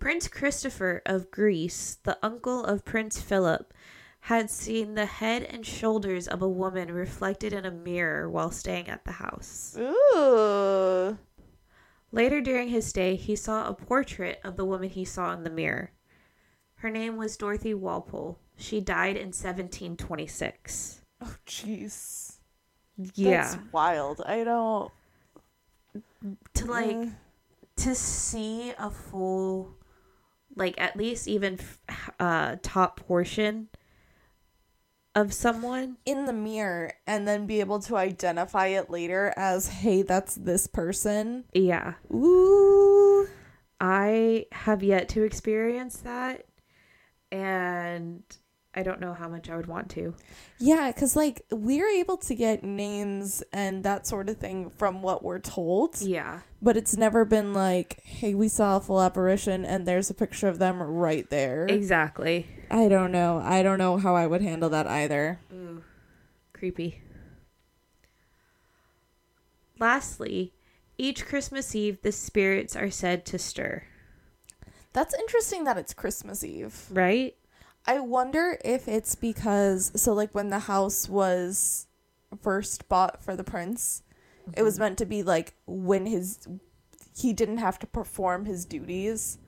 Prince 0.00 0.26
Christopher 0.28 1.02
of 1.06 1.30
Greece, 1.30 1.98
the 2.02 2.18
uncle 2.22 2.64
of 2.64 2.84
Prince 2.84 3.20
Philip, 3.20 3.72
had 4.24 4.50
seen 4.50 4.94
the 4.94 5.06
head 5.06 5.42
and 5.44 5.64
shoulders 5.64 6.26
of 6.26 6.42
a 6.42 6.48
woman 6.48 6.90
reflected 6.92 7.52
in 7.52 7.64
a 7.64 7.70
mirror 7.70 8.28
while 8.28 8.50
staying 8.50 8.88
at 8.88 9.04
the 9.04 9.12
house. 9.12 9.76
Ooh. 9.78 11.18
Later 12.12 12.40
during 12.40 12.68
his 12.68 12.86
stay, 12.86 13.14
he 13.14 13.36
saw 13.36 13.68
a 13.68 13.74
portrait 13.74 14.40
of 14.42 14.56
the 14.56 14.64
woman 14.64 14.88
he 14.88 15.04
saw 15.04 15.32
in 15.32 15.44
the 15.44 15.50
mirror. 15.50 15.92
Her 16.76 16.90
name 16.90 17.16
was 17.16 17.36
Dorothy 17.36 17.74
Walpole. 17.74 18.38
She 18.56 18.80
died 18.80 19.16
in 19.16 19.28
1726. 19.28 21.02
Oh, 21.20 21.36
jeez. 21.46 22.38
Yeah. 23.14 23.42
That's 23.42 23.58
wild. 23.72 24.22
I 24.26 24.44
don't. 24.44 24.90
to 26.54 26.64
like 26.66 26.96
Uh, 26.96 27.06
to 27.76 27.94
see 27.94 28.72
a 28.78 28.90
full 28.90 29.76
like 30.56 30.74
at 30.80 30.96
least 30.96 31.28
even 31.28 31.58
uh 32.18 32.56
top 32.62 33.00
portion 33.00 33.68
of 35.14 35.32
someone 35.32 35.96
in 36.04 36.24
the 36.26 36.32
mirror 36.32 36.92
and 37.06 37.26
then 37.26 37.46
be 37.46 37.60
able 37.60 37.80
to 37.80 37.96
identify 37.96 38.68
it 38.68 38.90
later 38.90 39.34
as, 39.36 39.66
hey, 39.68 40.02
that's 40.02 40.36
this 40.36 40.66
person. 40.68 41.44
yeah 41.52 41.94
Ooh. 42.12 43.26
i 43.80 44.46
have 44.52 44.82
yet 44.82 45.08
to 45.08 45.22
experience 45.24 45.96
that 45.98 46.46
and 47.32 48.22
i 48.74 48.82
don't 48.82 49.00
know 49.00 49.12
how 49.14 49.28
much 49.28 49.48
i 49.50 49.56
would 49.56 49.66
want 49.66 49.88
to 49.90 50.14
Yeah, 50.58 50.92
because 50.92 51.16
like 51.16 51.42
we're 51.50 51.88
able 51.88 52.16
to 52.18 52.34
get 52.34 52.62
names 52.62 53.42
and 53.52 53.82
that 53.84 54.06
sort 54.06 54.28
of 54.28 54.36
thing 54.36 54.70
from 54.70 55.02
what 55.02 55.22
we're 55.24 55.40
told, 55.40 56.00
yeah 56.00 56.40
but 56.62 56.76
it's 56.76 56.94
never 56.96 57.24
been 57.24 57.54
like, 57.54 58.02
hey, 58.04 58.34
we 58.34 58.46
saw 58.48 58.76
a 58.76 58.80
full 58.80 59.00
apparition 59.00 59.64
and 59.64 59.86
there's 59.86 60.10
a 60.10 60.14
picture 60.14 60.46
of 60.46 60.58
them 60.58 60.80
right 60.82 61.28
there. 61.30 61.66
exactly 61.66 62.46
I 62.70 62.86
don't 62.88 63.10
know. 63.10 63.40
I 63.42 63.62
don't 63.64 63.78
know 63.78 63.96
how 63.96 64.14
I 64.14 64.26
would 64.28 64.42
handle 64.42 64.68
that 64.70 64.86
either. 64.86 65.40
Ooh, 65.52 65.82
creepy 66.52 67.02
lastly 69.78 70.52
each 70.98 71.24
christmas 71.26 71.74
eve 71.74 72.02
the 72.02 72.12
spirits 72.12 72.76
are 72.76 72.90
said 72.90 73.24
to 73.24 73.38
stir 73.38 73.82
That's 74.92 75.14
interesting 75.14 75.64
that 75.64 75.78
it's 75.78 75.94
Christmas 75.94 76.42
Eve. 76.44 76.86
right 76.90 77.34
I 77.86 78.00
wonder 78.00 78.58
if 78.64 78.88
it's 78.88 79.14
because 79.14 79.92
so 79.96 80.12
like 80.12 80.34
when 80.34 80.50
the 80.50 80.60
house 80.60 81.08
was 81.08 81.86
first 82.42 82.88
bought 82.88 83.22
for 83.22 83.36
the 83.36 83.44
prince, 83.44 84.02
it 84.54 84.62
was 84.62 84.74
mm-hmm. 84.74 84.84
meant 84.84 84.98
to 84.98 85.06
be 85.06 85.22
like 85.22 85.54
when 85.66 86.06
his 86.06 86.46
he 87.16 87.32
didn't 87.32 87.58
have 87.58 87.78
to 87.80 87.86
perform 87.86 88.44
his 88.44 88.64
duties. 88.64 89.38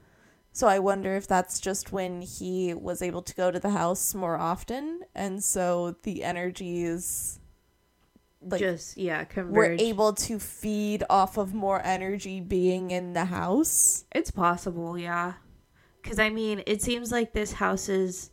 So 0.52 0.66
I 0.66 0.78
wonder 0.78 1.16
if 1.16 1.26
that's 1.26 1.60
just 1.60 1.92
when 1.92 2.20
he 2.20 2.74
was 2.74 3.00
able 3.00 3.22
to 3.22 3.34
go 3.34 3.50
to 3.50 3.58
the 3.58 3.70
house 3.70 4.14
more 4.14 4.36
often 4.36 5.00
and 5.14 5.42
so 5.42 5.96
the 6.02 6.22
energies 6.22 7.40
like 8.44 8.60
just 8.60 8.98
yeah 8.98 9.24
we're 9.36 9.76
able 9.78 10.12
to 10.12 10.38
feed 10.38 11.04
off 11.08 11.38
of 11.38 11.54
more 11.54 11.80
energy 11.84 12.40
being 12.40 12.90
in 12.90 13.12
the 13.12 13.26
house. 13.26 14.04
It's 14.12 14.30
possible, 14.30 14.98
yeah. 14.98 15.34
Because, 16.02 16.18
I 16.18 16.30
mean, 16.30 16.62
it 16.66 16.82
seems 16.82 17.12
like 17.12 17.32
this 17.32 17.54
house 17.54 17.88
is 17.88 18.30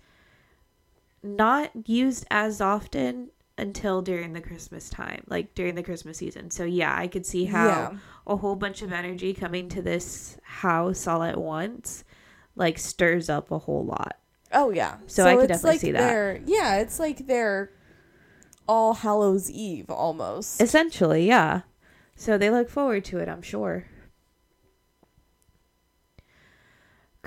not 1.21 1.71
used 1.88 2.25
as 2.32 2.62
often 2.62 3.29
until 3.58 4.01
during 4.01 4.34
the 4.34 4.41
Christmas 4.41 4.89
time, 4.89 5.23
like 5.27 5.53
during 5.53 5.75
the 5.75 5.84
Christmas 5.84 6.17
season. 6.17 6.49
So, 6.49 6.63
yeah, 6.63 6.95
I 6.97 7.08
could 7.08 7.25
see 7.25 7.45
how 7.45 7.67
Yeah. 7.67 7.97
a 8.25 8.38
whole 8.38 8.55
bunch 8.55 8.82
of 8.82 8.91
energy 8.93 9.34
coming 9.34 9.67
to 9.69 9.82
this 9.82 10.38
house 10.43 11.05
all 11.08 11.23
at 11.23 11.38
once, 11.39 12.03
like, 12.55 12.79
stirs 12.79 13.29
up 13.29 13.51
a 13.51 13.60
whole 13.60 13.86
lot. 13.86 14.15
Oh 14.51 14.71
yeah. 14.71 14.97
So 15.05 15.25
I 15.27 15.36
could 15.36 15.49
definitely 15.49 15.69
like 15.71 15.79
see 15.82 15.91
that. 15.91 16.47
Yeah, 16.47 16.77
it's 16.77 16.99
like 16.99 17.27
their 17.27 17.71
All 18.67 18.93
Hallows 18.95 19.49
Eve 19.51 19.89
almost. 19.91 20.60
Essentially, 20.62 21.27
yeah. 21.27 21.62
So 22.15 22.38
they 22.38 22.49
look 22.49 22.69
forward 22.69 23.05
to 23.05 23.19
it, 23.19 23.29
I'm 23.29 23.41
sure. 23.41 23.86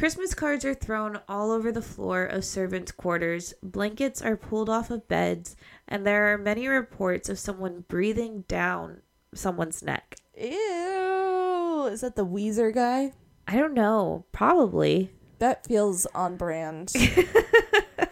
Christmas 0.02 0.34
cards 0.34 0.64
are 0.64 0.74
thrown 0.74 1.20
all 1.28 1.52
over 1.52 1.70
the 1.70 1.80
floor 1.80 2.24
of 2.24 2.44
servants' 2.44 2.90
quarters, 2.90 3.54
blankets 3.62 4.20
are 4.20 4.36
pulled 4.36 4.68
off 4.68 4.90
of 4.90 5.06
beds, 5.06 5.54
and 5.86 6.04
there 6.04 6.32
are 6.32 6.38
many 6.38 6.66
reports 6.66 7.28
of 7.28 7.38
someone 7.38 7.84
breathing 7.86 8.42
down 8.48 9.02
someone's 9.32 9.80
neck. 9.80 10.16
Ew. 10.36 11.88
Is 11.92 12.00
that 12.00 12.16
the 12.16 12.24
wheezer 12.24 12.72
guy? 12.72 13.12
I 13.46 13.54
don't 13.54 13.74
know, 13.74 14.24
probably. 14.32 15.12
That 15.38 15.68
feels 15.68 16.06
on 16.06 16.36
brand. 16.36 16.90
it's 16.96 18.02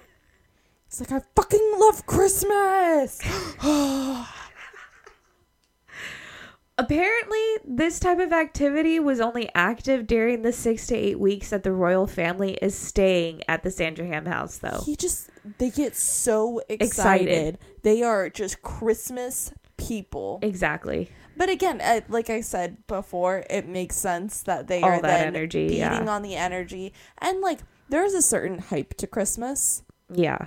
like 1.00 1.10
I 1.10 1.22
fucking 1.34 1.74
love 1.76 2.06
Christmas. 2.06 3.20
Apparently, 6.84 7.44
this 7.64 8.00
type 8.00 8.18
of 8.18 8.32
activity 8.32 8.98
was 8.98 9.20
only 9.20 9.50
active 9.54 10.06
during 10.06 10.42
the 10.42 10.52
six 10.52 10.86
to 10.86 10.96
eight 10.96 11.18
weeks 11.20 11.50
that 11.50 11.62
the 11.62 11.72
royal 11.72 12.06
family 12.06 12.54
is 12.62 12.74
staying 12.74 13.42
at 13.48 13.62
the 13.62 13.70
Sandringham 13.70 14.24
house, 14.26 14.58
though. 14.58 14.82
he 14.86 14.96
just 14.96 15.28
they 15.58 15.68
get 15.70 15.94
so 15.94 16.60
excited. 16.68 17.28
Excited. 17.28 17.58
They 17.82 18.02
are 18.02 18.30
just 18.30 18.62
Christmas 18.62 19.52
people. 19.76 20.38
Exactly. 20.42 21.10
But 21.36 21.48
again, 21.50 21.80
uh, 21.82 22.00
like 22.08 22.30
I 22.30 22.40
said 22.40 22.86
before, 22.86 23.44
it 23.50 23.66
makes 23.68 23.96
sense 23.96 24.42
that 24.42 24.66
they 24.66 24.80
All 24.82 24.90
are 24.90 25.02
that 25.02 25.18
then 25.18 25.26
energy, 25.36 25.68
beating 25.68 25.80
yeah. 25.80 26.08
on 26.08 26.22
the 26.22 26.34
energy, 26.36 26.92
and 27.18 27.40
like 27.42 27.60
there's 27.90 28.14
a 28.14 28.22
certain 28.22 28.58
hype 28.58 28.94
to 28.98 29.06
Christmas, 29.06 29.82
Yeah. 30.10 30.46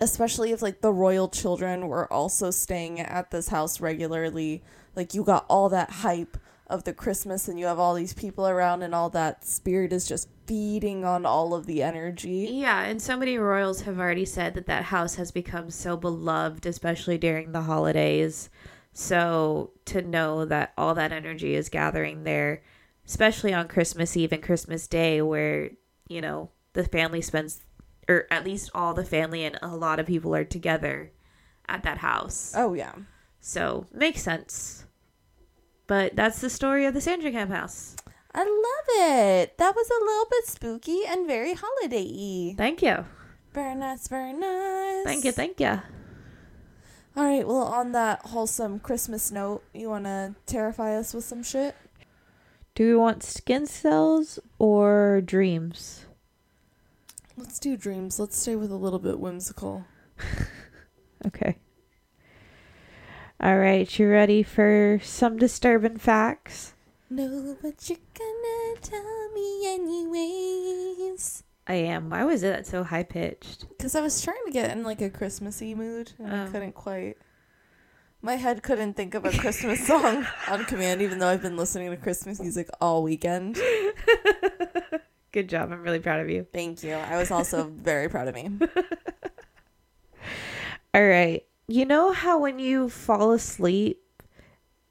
especially 0.00 0.50
if 0.52 0.62
like 0.62 0.80
the 0.80 0.92
royal 0.92 1.28
children 1.28 1.88
were 1.88 2.10
also 2.12 2.50
staying 2.50 2.98
at 3.00 3.30
this 3.30 3.48
house 3.48 3.80
regularly. 3.80 4.62
Like 4.94 5.14
you 5.14 5.24
got 5.24 5.46
all 5.48 5.68
that 5.68 5.90
hype 5.90 6.36
of 6.66 6.84
the 6.84 6.92
Christmas, 6.92 7.48
and 7.48 7.58
you 7.58 7.66
have 7.66 7.78
all 7.78 7.94
these 7.94 8.14
people 8.14 8.46
around, 8.46 8.82
and 8.82 8.94
all 8.94 9.10
that 9.10 9.44
spirit 9.44 9.92
is 9.92 10.06
just 10.06 10.28
feeding 10.46 11.04
on 11.04 11.26
all 11.26 11.54
of 11.54 11.66
the 11.66 11.82
energy. 11.82 12.48
Yeah, 12.52 12.82
and 12.82 13.00
so 13.02 13.16
many 13.16 13.38
royals 13.38 13.82
have 13.82 13.98
already 13.98 14.24
said 14.24 14.54
that 14.54 14.66
that 14.66 14.84
house 14.84 15.16
has 15.16 15.30
become 15.30 15.70
so 15.70 15.96
beloved, 15.96 16.66
especially 16.66 17.18
during 17.18 17.52
the 17.52 17.62
holidays. 17.62 18.50
So 18.92 19.72
to 19.86 20.02
know 20.02 20.44
that 20.44 20.72
all 20.76 20.94
that 20.94 21.12
energy 21.12 21.54
is 21.54 21.68
gathering 21.68 22.24
there, 22.24 22.62
especially 23.06 23.52
on 23.52 23.68
Christmas 23.68 24.16
Eve 24.16 24.32
and 24.32 24.42
Christmas 24.42 24.86
Day, 24.86 25.22
where, 25.22 25.70
you 26.08 26.20
know, 26.20 26.50
the 26.72 26.84
family 26.84 27.20
spends, 27.20 27.62
or 28.08 28.26
at 28.30 28.44
least 28.44 28.70
all 28.74 28.94
the 28.94 29.04
family 29.04 29.44
and 29.44 29.58
a 29.62 29.76
lot 29.76 30.00
of 30.00 30.06
people 30.06 30.34
are 30.34 30.44
together 30.44 31.12
at 31.68 31.82
that 31.84 31.98
house. 31.98 32.52
Oh 32.56 32.74
yeah. 32.74 32.92
So 33.40 33.86
makes 33.92 34.22
sense. 34.22 34.84
But 35.86 36.14
that's 36.14 36.40
the 36.40 36.50
story 36.50 36.86
of 36.86 36.94
the 36.94 37.00
Sandringham 37.00 37.50
house. 37.50 37.96
I 38.32 38.44
love 38.44 39.10
it. 39.10 39.58
That 39.58 39.74
was 39.74 39.90
a 39.90 40.04
little 40.04 40.26
bit 40.30 40.46
spooky 40.46 41.00
and 41.06 41.26
very 41.26 41.54
holiday-y. 41.54 42.54
Thank 42.56 42.82
you. 42.82 43.04
Very 43.52 43.74
nice, 43.74 44.06
very 44.06 44.32
nice. 44.32 45.04
Thank 45.04 45.24
you. 45.24 45.32
Thank 45.32 45.58
you. 45.58 45.80
All 47.16 47.24
right, 47.24 47.44
well, 47.46 47.64
on 47.64 47.90
that 47.92 48.26
wholesome 48.26 48.78
Christmas 48.78 49.32
note, 49.32 49.64
you 49.74 49.88
want 49.88 50.04
to 50.04 50.36
terrify 50.46 50.94
us 50.96 51.12
with 51.12 51.24
some 51.24 51.42
shit? 51.42 51.74
Do 52.76 52.86
we 52.86 52.94
want 52.94 53.24
skin 53.24 53.66
cells 53.66 54.38
or 54.60 55.20
dreams? 55.20 56.06
Let's 57.36 57.58
do 57.58 57.76
dreams. 57.76 58.20
Let's 58.20 58.38
stay 58.38 58.54
with 58.54 58.70
a 58.70 58.76
little 58.76 59.00
bit 59.00 59.18
whimsical. 59.18 59.86
Okay. 61.26 61.58
All 63.40 63.56
right, 63.56 63.98
you 63.98 64.08
ready 64.08 64.42
for 64.42 65.00
some 65.02 65.38
disturbing 65.38 65.96
facts? 65.96 66.74
No, 67.08 67.56
but 67.62 67.88
you're 67.88 67.98
gonna 68.16 68.80
tell 68.82 69.30
me 69.32 69.66
anyways. 69.66 71.42
I 71.66 71.74
am. 71.74 72.10
Why 72.10 72.24
was 72.24 72.42
it 72.42 72.66
so 72.66 72.84
high 72.84 73.02
pitched? 73.02 73.66
Because 73.70 73.94
I 73.94 74.00
was 74.02 74.20
trying 74.22 74.44
to 74.44 74.50
get 74.52 74.70
in 74.76 74.82
like 74.82 75.00
a 75.00 75.08
Christmassy 75.08 75.74
mood, 75.74 76.12
and 76.18 76.32
I 76.34 76.44
Oh. 76.46 76.50
couldn't 76.50 76.72
quite. 76.74 77.16
My 78.22 78.34
head 78.36 78.62
couldn't 78.62 78.94
think 78.94 79.14
of 79.14 79.24
a 79.24 79.30
Christmas 79.30 79.86
song 79.86 80.26
on 80.48 80.64
command, 80.66 81.00
even 81.00 81.18
though 81.18 81.28
I've 81.28 81.40
been 81.40 81.56
listening 81.56 81.90
to 81.90 81.96
Christmas 81.96 82.38
music 82.40 82.68
all 82.80 83.02
weekend. 83.02 83.58
Good 85.32 85.48
job. 85.48 85.72
I'm 85.72 85.82
really 85.82 86.00
proud 86.00 86.20
of 86.20 86.28
you. 86.28 86.46
Thank 86.52 86.82
you. 86.82 86.92
I 86.92 87.16
was 87.16 87.30
also 87.30 87.68
very 87.74 88.10
proud 88.10 88.28
of 88.28 88.34
me. 88.34 88.50
All 90.92 91.06
right. 91.06 91.44
You 91.70 91.84
know 91.86 92.12
how 92.12 92.40
when 92.40 92.58
you 92.58 92.88
fall 92.88 93.30
asleep 93.30 94.02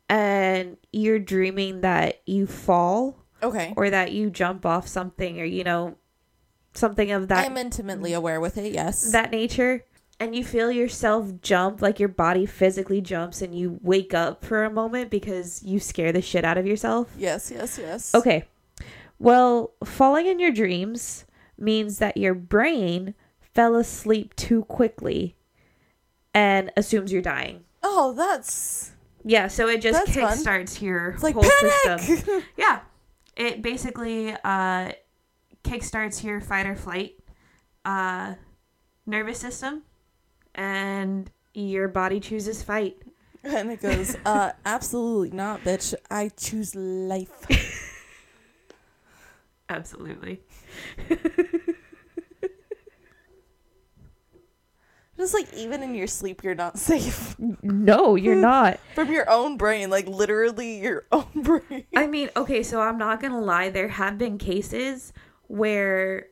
and 0.07 0.77
you're 0.93 1.19
dreaming 1.19 1.81
that 1.81 2.21
you 2.25 2.47
fall 2.47 3.17
Okay. 3.43 3.73
or 3.75 3.89
that 3.89 4.13
you 4.13 4.29
jump 4.29 4.65
off 4.65 4.87
something 4.87 5.41
or, 5.41 5.43
you 5.43 5.65
know, 5.65 5.95
something 6.73 7.11
of 7.11 7.27
that 7.27 7.45
I'm 7.45 7.57
intimately 7.57 8.13
aware 8.13 8.39
with 8.39 8.57
it, 8.57 8.73
yes. 8.73 9.11
that 9.11 9.29
nature 9.31 9.83
and 10.21 10.33
you 10.35 10.43
feel 10.45 10.71
yourself 10.71 11.31
jump 11.41 11.81
like 11.81 11.99
your 11.99 12.09
body 12.09 12.45
physically 12.45 13.01
jumps 13.01 13.41
and 13.41 13.53
you 13.53 13.77
wake 13.81 14.13
up 14.13 14.45
for 14.45 14.63
a 14.63 14.69
moment 14.69 15.09
because 15.09 15.61
you 15.63 15.79
scare 15.81 16.11
the 16.13 16.21
shit 16.21 16.45
out 16.45 16.57
of 16.57 16.65
yourself 16.67 17.09
yes, 17.17 17.51
yes, 17.53 17.77
yes. 17.77 18.13
okay 18.15 18.45
well 19.17 19.71
falling 19.83 20.27
in 20.27 20.39
your 20.39 20.51
dreams 20.51 21.25
means 21.57 21.97
that 21.97 22.17
your 22.17 22.33
brain 22.33 23.15
fell 23.41 23.75
asleep 23.75 24.35
too 24.35 24.63
quickly 24.65 25.35
and 26.39 26.71
assumes 26.77 27.11
you're 27.11 27.21
dying 27.21 27.63
Oh, 27.83 28.13
that's. 28.13 28.91
yeah 29.23 29.47
so 29.47 29.67
it 29.67 29.81
just 29.81 29.99
That's 30.05 30.15
fun. 30.17 30.37
kickstarts 30.37 30.81
your 30.81 31.09
It's 31.11 31.23
like 31.23 31.35
whole 31.35 31.43
panic! 31.43 31.99
system 32.01 32.43
yeah 32.57 32.79
it 33.35 33.61
basically 33.61 34.31
uh 34.43 34.91
kickstarts 35.63 36.23
your 36.23 36.39
fight 36.41 36.65
or 36.65 36.75
flight 36.75 37.15
uh, 37.85 38.35
nervous 39.05 39.39
system, 39.39 39.83
and 40.53 41.31
your 41.53 41.87
body 41.87 42.19
chooses 42.19 42.61
fight. 42.61 42.97
And 43.43 43.71
it 43.71 43.81
goes, 43.81 44.15
uh, 44.25 44.51
absolutely 44.65 45.31
not, 45.31 45.63
bitch. 45.63 45.93
I 46.11 46.29
choose 46.29 46.75
life. 46.75 47.31
Absolutely. 49.69 50.41
Just 55.19 55.33
like 55.33 55.53
even 55.53 55.83
in 55.83 55.93
your 55.93 56.07
sleep, 56.07 56.43
you're 56.43 56.55
not 56.55 56.79
safe 56.79 57.35
No, 57.61 58.15
you're 58.15 58.35
not. 58.41 58.79
from 58.95 59.11
your 59.11 59.29
own 59.29 59.57
brain. 59.57 59.89
Like 59.89 60.07
literally 60.07 60.79
your 60.79 61.05
own 61.11 61.27
brain. 61.35 61.83
I 61.95 62.07
mean, 62.07 62.29
okay, 62.37 62.63
so 62.63 62.81
I'm 62.81 62.97
not 62.97 63.21
gonna 63.21 63.41
lie. 63.41 63.69
There 63.69 63.89
have 63.89 64.17
been 64.17 64.37
cases 64.37 65.11
where 65.47 66.27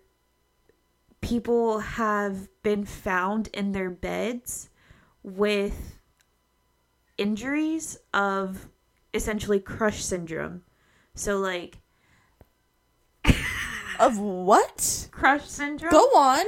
people 1.20 1.80
have 1.80 2.48
been 2.64 2.86
found 2.86 3.50
in 3.54 3.74
their 3.74 3.90
beds 3.90 4.70
with 5.22 5.98
injuries 7.18 7.98
of 8.14 8.70
essentially 9.14 9.60
crush 9.60 10.04
syndrome. 10.04 10.62
So, 11.16 11.40
like, 11.40 11.80
Of 14.00 14.20
what? 14.20 15.10
crush 15.12 15.48
syndrome? 15.48 15.92
Go 15.92 16.04
on. 16.16 16.46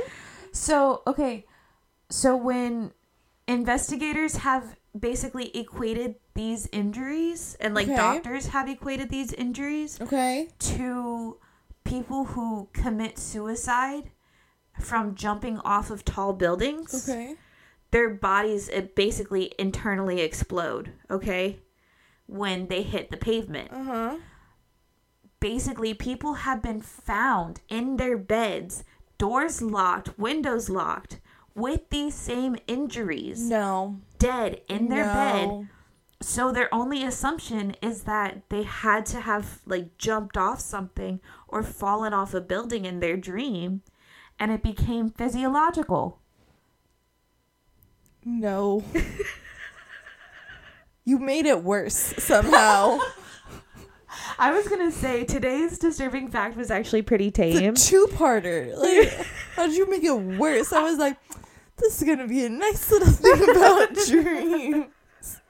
So, 0.51 1.01
okay. 1.07 1.45
So 2.09 2.35
when 2.35 2.91
investigators 3.47 4.37
have 4.37 4.75
basically 4.99 5.55
equated 5.55 6.15
these 6.33 6.67
injuries 6.71 7.55
and 7.59 7.75
like 7.75 7.87
Okay. 7.87 7.95
doctors 7.95 8.47
have 8.47 8.67
equated 8.67 9.09
these 9.09 9.31
injuries 9.33 10.01
Okay. 10.01 10.49
to 10.59 11.37
people 11.83 12.25
who 12.25 12.69
commit 12.73 13.17
suicide 13.19 14.11
from 14.79 15.13
jumping 15.15 15.59
off 15.59 15.91
of 15.91 16.03
tall 16.03 16.33
buildings, 16.33 17.07
Okay. 17.09 17.35
their 17.91 18.09
bodies 18.09 18.69
basically 18.95 19.53
internally 19.59 20.21
explode, 20.21 20.93
okay? 21.09 21.59
When 22.25 22.67
they 22.67 22.81
hit 22.83 23.11
the 23.11 23.17
pavement. 23.17 23.71
Uh 23.71 23.83
huh. 23.83 24.17
Basically, 25.39 25.93
people 25.93 26.33
have 26.33 26.61
been 26.61 26.81
found 26.81 27.61
in 27.69 27.95
their 27.97 28.17
beds, 28.17 28.83
doors 29.17 29.61
locked, 29.61 30.17
windows 30.19 30.69
locked, 30.69 31.19
with 31.59 31.89
these 31.89 32.15
same 32.15 32.55
injuries, 32.67 33.41
No. 33.41 33.99
dead 34.17 34.61
in 34.67 34.89
their 34.89 35.05
no. 35.05 35.13
bed. 35.13 35.69
So 36.21 36.51
their 36.51 36.73
only 36.73 37.03
assumption 37.03 37.75
is 37.81 38.03
that 38.03 38.49
they 38.49 38.63
had 38.63 39.05
to 39.07 39.21
have 39.21 39.59
like 39.65 39.97
jumped 39.97 40.35
off 40.35 40.59
something 40.59 41.21
or 41.47 41.63
fallen 41.63 42.13
off 42.13 42.33
a 42.33 42.41
building 42.41 42.83
in 42.85 42.99
their 42.99 43.15
dream 43.15 43.81
and 44.37 44.51
it 44.51 44.61
became 44.63 45.09
physiological. 45.09 46.19
No. 48.25 48.83
you 51.05 51.19
made 51.19 51.45
it 51.45 51.63
worse 51.63 51.95
somehow. 52.17 52.99
I 54.37 54.51
was 54.51 54.65
to 54.67 54.91
say 54.91 55.25
today's 55.25 55.77
disturbing 55.77 56.29
fact 56.29 56.55
was 56.55 56.71
actually 56.71 57.01
pretty 57.01 57.31
tame. 57.31 57.75
two-parter. 57.75 58.75
Like, 58.75 59.27
how'd 59.55 59.71
you 59.71 59.89
make 59.89 60.03
it 60.03 60.15
worse? 60.15 60.71
I 60.73 60.83
was 60.83 60.97
like, 60.97 61.17
this 61.79 62.01
is 62.01 62.07
gonna 62.07 62.27
be 62.27 62.45
a 62.45 62.49
nice 62.49 62.91
little 62.91 63.07
thing 63.07 63.49
about 63.55 63.93
dreams. 64.07 65.41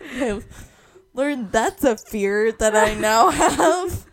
I 0.00 0.42
learned 1.14 1.52
that's 1.52 1.84
a 1.84 1.96
fear 1.96 2.52
that 2.52 2.76
I 2.76 2.94
now 2.94 3.30
have. 3.30 4.06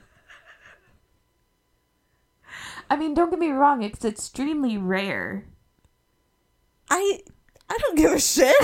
I 2.89 2.95
mean, 2.95 3.13
don't 3.13 3.29
get 3.29 3.39
me 3.39 3.49
wrong, 3.49 3.81
it's 3.83 4.05
extremely 4.05 4.77
rare. 4.77 5.45
I 6.89 7.21
I 7.69 7.77
don't 7.79 7.97
give 7.97 8.11
a 8.11 8.19
shit. 8.19 8.55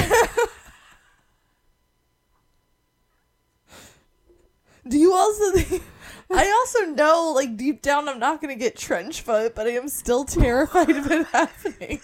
Do 4.87 4.97
you 4.97 5.13
also 5.13 5.51
think 5.51 5.83
I 6.31 6.49
also 6.51 6.91
know 6.91 7.31
like 7.35 7.57
deep 7.57 7.81
down 7.81 8.07
I'm 8.09 8.19
not 8.19 8.41
gonna 8.41 8.55
get 8.55 8.77
trench 8.77 9.21
foot, 9.21 9.55
but 9.55 9.67
I 9.67 9.71
am 9.71 9.89
still 9.89 10.25
terrified 10.25 10.89
of 10.89 11.09
it 11.11 11.27
happening. 11.27 12.01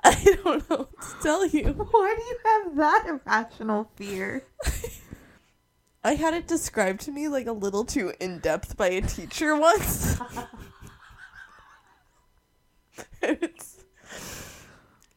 I 0.04 0.36
don't 0.42 0.68
know 0.70 0.76
what 0.76 1.00
to 1.02 1.22
tell 1.22 1.46
you. 1.46 1.72
Why 1.90 2.14
do 2.16 2.22
you 2.22 2.38
have 2.44 2.76
that 2.76 3.20
irrational 3.26 3.90
fear? 3.96 4.44
I 6.02 6.14
had 6.14 6.32
it 6.32 6.46
described 6.48 7.00
to 7.02 7.10
me 7.12 7.28
like 7.28 7.46
a 7.46 7.52
little 7.52 7.84
too 7.84 8.14
in 8.20 8.38
depth 8.38 8.76
by 8.78 8.86
a 8.88 9.02
teacher 9.02 9.54
once. 9.56 10.18
and 13.22 13.38
it's 13.42 13.84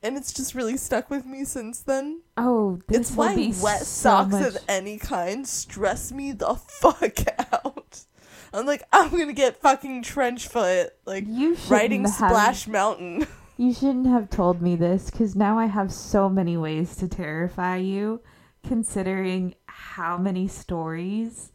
and 0.01 0.17
it's 0.17 0.33
just 0.33 0.53
really 0.53 0.75
stuck 0.75 1.09
with 1.09 1.25
me 1.25 1.45
since 1.45 1.79
then. 1.79 2.21
Oh, 2.35 2.79
this 2.87 2.99
It's 3.09 3.11
why 3.15 3.35
wet 3.61 3.79
so 3.79 3.85
socks 3.85 4.31
much- 4.33 4.55
of 4.55 4.57
any 4.67 4.97
kind 4.97 5.47
stress 5.47 6.11
me 6.11 6.33
the 6.33 6.55
fuck 6.55 7.19
out. 7.53 8.03
I'm 8.53 8.65
like, 8.65 8.83
I'm 8.91 9.09
gonna 9.11 9.31
get 9.33 9.61
fucking 9.61 10.03
trench 10.03 10.47
foot, 10.49 10.89
like 11.05 11.23
You 11.27 11.55
riding 11.69 12.01
have- 12.03 12.13
Splash 12.13 12.67
Mountain. 12.67 13.25
You 13.63 13.73
shouldn't 13.73 14.07
have 14.07 14.29
told 14.29 14.61
me 14.61 14.75
this 14.75 15.09
because 15.09 15.37
now 15.37 15.57
I 15.57 15.67
have 15.67 15.89
so 15.89 16.27
many 16.27 16.57
ways 16.57 16.97
to 16.97 17.07
terrify 17.07 17.77
you, 17.77 18.19
considering 18.61 19.55
how 19.67 20.17
many 20.17 20.49
stories 20.49 21.53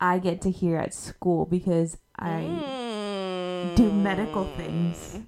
I 0.00 0.20
get 0.20 0.40
to 0.42 0.50
hear 0.52 0.76
at 0.76 0.94
school 0.94 1.46
because 1.46 1.98
I 2.16 3.72
do 3.74 3.90
medical 3.90 4.44
things. 4.56 5.18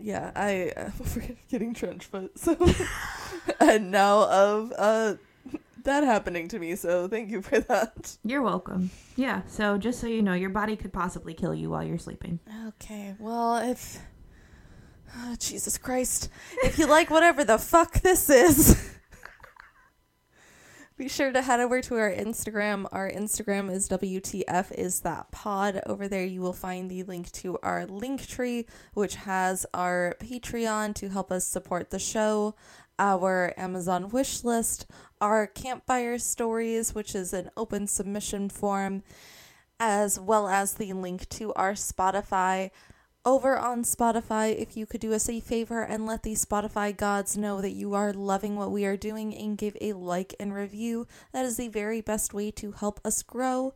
Yeah, 0.00 0.32
I 0.34 0.72
uh, 0.76 0.90
forget 1.04 1.36
getting 1.48 1.72
trench 1.72 2.06
foot. 2.06 2.36
So 2.36 2.56
and 3.60 3.92
now 3.92 4.28
of 4.28 4.72
uh 4.76 5.14
that 5.84 6.02
happening 6.02 6.48
to 6.48 6.58
me. 6.58 6.74
So 6.74 7.06
thank 7.06 7.30
you 7.30 7.40
for 7.40 7.60
that. 7.60 8.16
You're 8.24 8.42
welcome. 8.42 8.90
Yeah, 9.14 9.42
so 9.46 9.78
just 9.78 10.00
so 10.00 10.08
you 10.08 10.22
know, 10.22 10.34
your 10.34 10.50
body 10.50 10.74
could 10.74 10.92
possibly 10.92 11.34
kill 11.34 11.54
you 11.54 11.70
while 11.70 11.84
you're 11.84 11.98
sleeping. 11.98 12.40
Okay, 12.66 13.14
well 13.20 13.58
if 13.58 14.00
oh, 15.16 15.36
Jesus 15.38 15.78
Christ, 15.78 16.28
if 16.62 16.78
you 16.78 16.86
like 16.86 17.10
whatever 17.10 17.44
the 17.44 17.58
fuck 17.58 18.00
this 18.00 18.30
is. 18.30 18.90
Be 20.96 21.08
sure 21.08 21.32
to 21.32 21.42
head 21.42 21.58
over 21.58 21.80
to 21.82 21.96
our 21.96 22.12
Instagram. 22.12 22.86
Our 22.92 23.10
Instagram 23.10 23.68
is 23.68 23.88
WTF 23.88 24.70
is 24.70 25.00
that 25.00 25.32
pod. 25.32 25.80
Over 25.86 26.06
there 26.06 26.24
you 26.24 26.40
will 26.40 26.52
find 26.52 26.88
the 26.88 27.02
link 27.02 27.32
to 27.32 27.58
our 27.64 27.84
Linktree, 27.84 28.66
which 28.92 29.16
has 29.16 29.66
our 29.74 30.14
Patreon 30.20 30.94
to 30.94 31.08
help 31.08 31.32
us 31.32 31.44
support 31.44 31.90
the 31.90 31.98
show, 31.98 32.54
our 32.96 33.52
Amazon 33.56 34.08
wish 34.10 34.44
list, 34.44 34.86
our 35.20 35.48
campfire 35.48 36.16
stories, 36.16 36.94
which 36.94 37.16
is 37.16 37.32
an 37.32 37.50
open 37.56 37.88
submission 37.88 38.48
form, 38.48 39.02
as 39.80 40.20
well 40.20 40.46
as 40.46 40.74
the 40.74 40.92
link 40.92 41.28
to 41.30 41.52
our 41.54 41.72
Spotify. 41.72 42.70
Over 43.26 43.58
on 43.58 43.84
Spotify, 43.84 44.54
if 44.54 44.76
you 44.76 44.84
could 44.84 45.00
do 45.00 45.14
us 45.14 45.30
a 45.30 45.40
favor 45.40 45.80
and 45.80 46.04
let 46.04 46.24
the 46.24 46.34
Spotify 46.34 46.94
gods 46.94 47.38
know 47.38 47.62
that 47.62 47.70
you 47.70 47.94
are 47.94 48.12
loving 48.12 48.54
what 48.54 48.70
we 48.70 48.84
are 48.84 48.98
doing 48.98 49.34
and 49.34 49.56
give 49.56 49.78
a 49.80 49.94
like 49.94 50.34
and 50.38 50.52
review, 50.52 51.06
that 51.32 51.46
is 51.46 51.56
the 51.56 51.68
very 51.68 52.02
best 52.02 52.34
way 52.34 52.50
to 52.50 52.72
help 52.72 53.00
us 53.02 53.22
grow. 53.22 53.72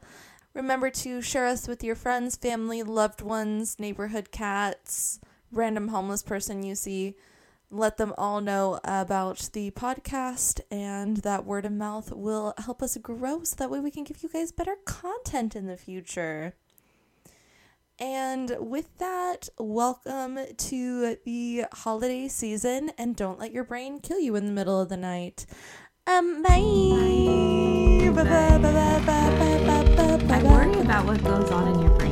Remember 0.53 0.91
to 0.91 1.23
share 1.23 1.47
us 1.47 1.67
with 1.67 1.83
your 1.83 1.95
friends, 1.95 2.37
family, 2.37 2.83
loved 2.83 3.23
ones, 3.23 3.79
neighborhood 3.79 4.31
cats, 4.31 5.19
random 5.51 5.89
homeless 5.89 6.23
person 6.23 6.63
you 6.63 6.75
see. 6.75 7.15
Let 7.71 7.97
them 7.97 8.13
all 8.19 8.43
know 8.43 8.81
about 8.85 9.49
the 9.55 9.71
podcast, 9.71 10.61
and 10.71 11.19
that 11.19 11.47
word 11.47 11.65
of 11.65 11.73
mouth 11.73 12.13
will 12.13 12.53
help 12.59 12.83
us 12.83 12.99
grow 12.99 13.45
so 13.45 13.57
that 13.57 13.71
way 13.71 13.81
we 13.81 13.91
can 13.91 14.05
give 14.05 14.23
you 14.23 14.29
guys 14.29 14.53
better 14.53 14.77
content 14.85 15.57
in 15.57 15.67
the 15.67 15.79
future. 15.79 16.53
And 18.01 18.57
with 18.61 18.97
that, 18.99 19.49
welcome 19.59 20.39
to 20.57 21.17
the 21.25 21.65
holiday 21.73 22.29
season 22.29 22.93
and 22.97 23.17
don't 23.17 23.41
let 23.41 23.53
your 23.53 23.65
brain 23.65 23.99
kill 23.99 24.21
you 24.21 24.37
in 24.37 24.47
the 24.47 24.53
middle 24.53 24.81
of 24.81 24.89
the 24.89 24.97
night. 24.97 25.47
Um, 26.07 26.43
bye. 26.43 26.61
Bye. 28.15 28.23
Bye. 28.25 29.29
I 30.31 30.43
worry 30.45 30.81
about 30.81 31.07
what 31.07 31.25
goes 31.25 31.51
on 31.51 31.75
in 31.75 31.81
your 31.81 31.91
brain. 31.97 32.08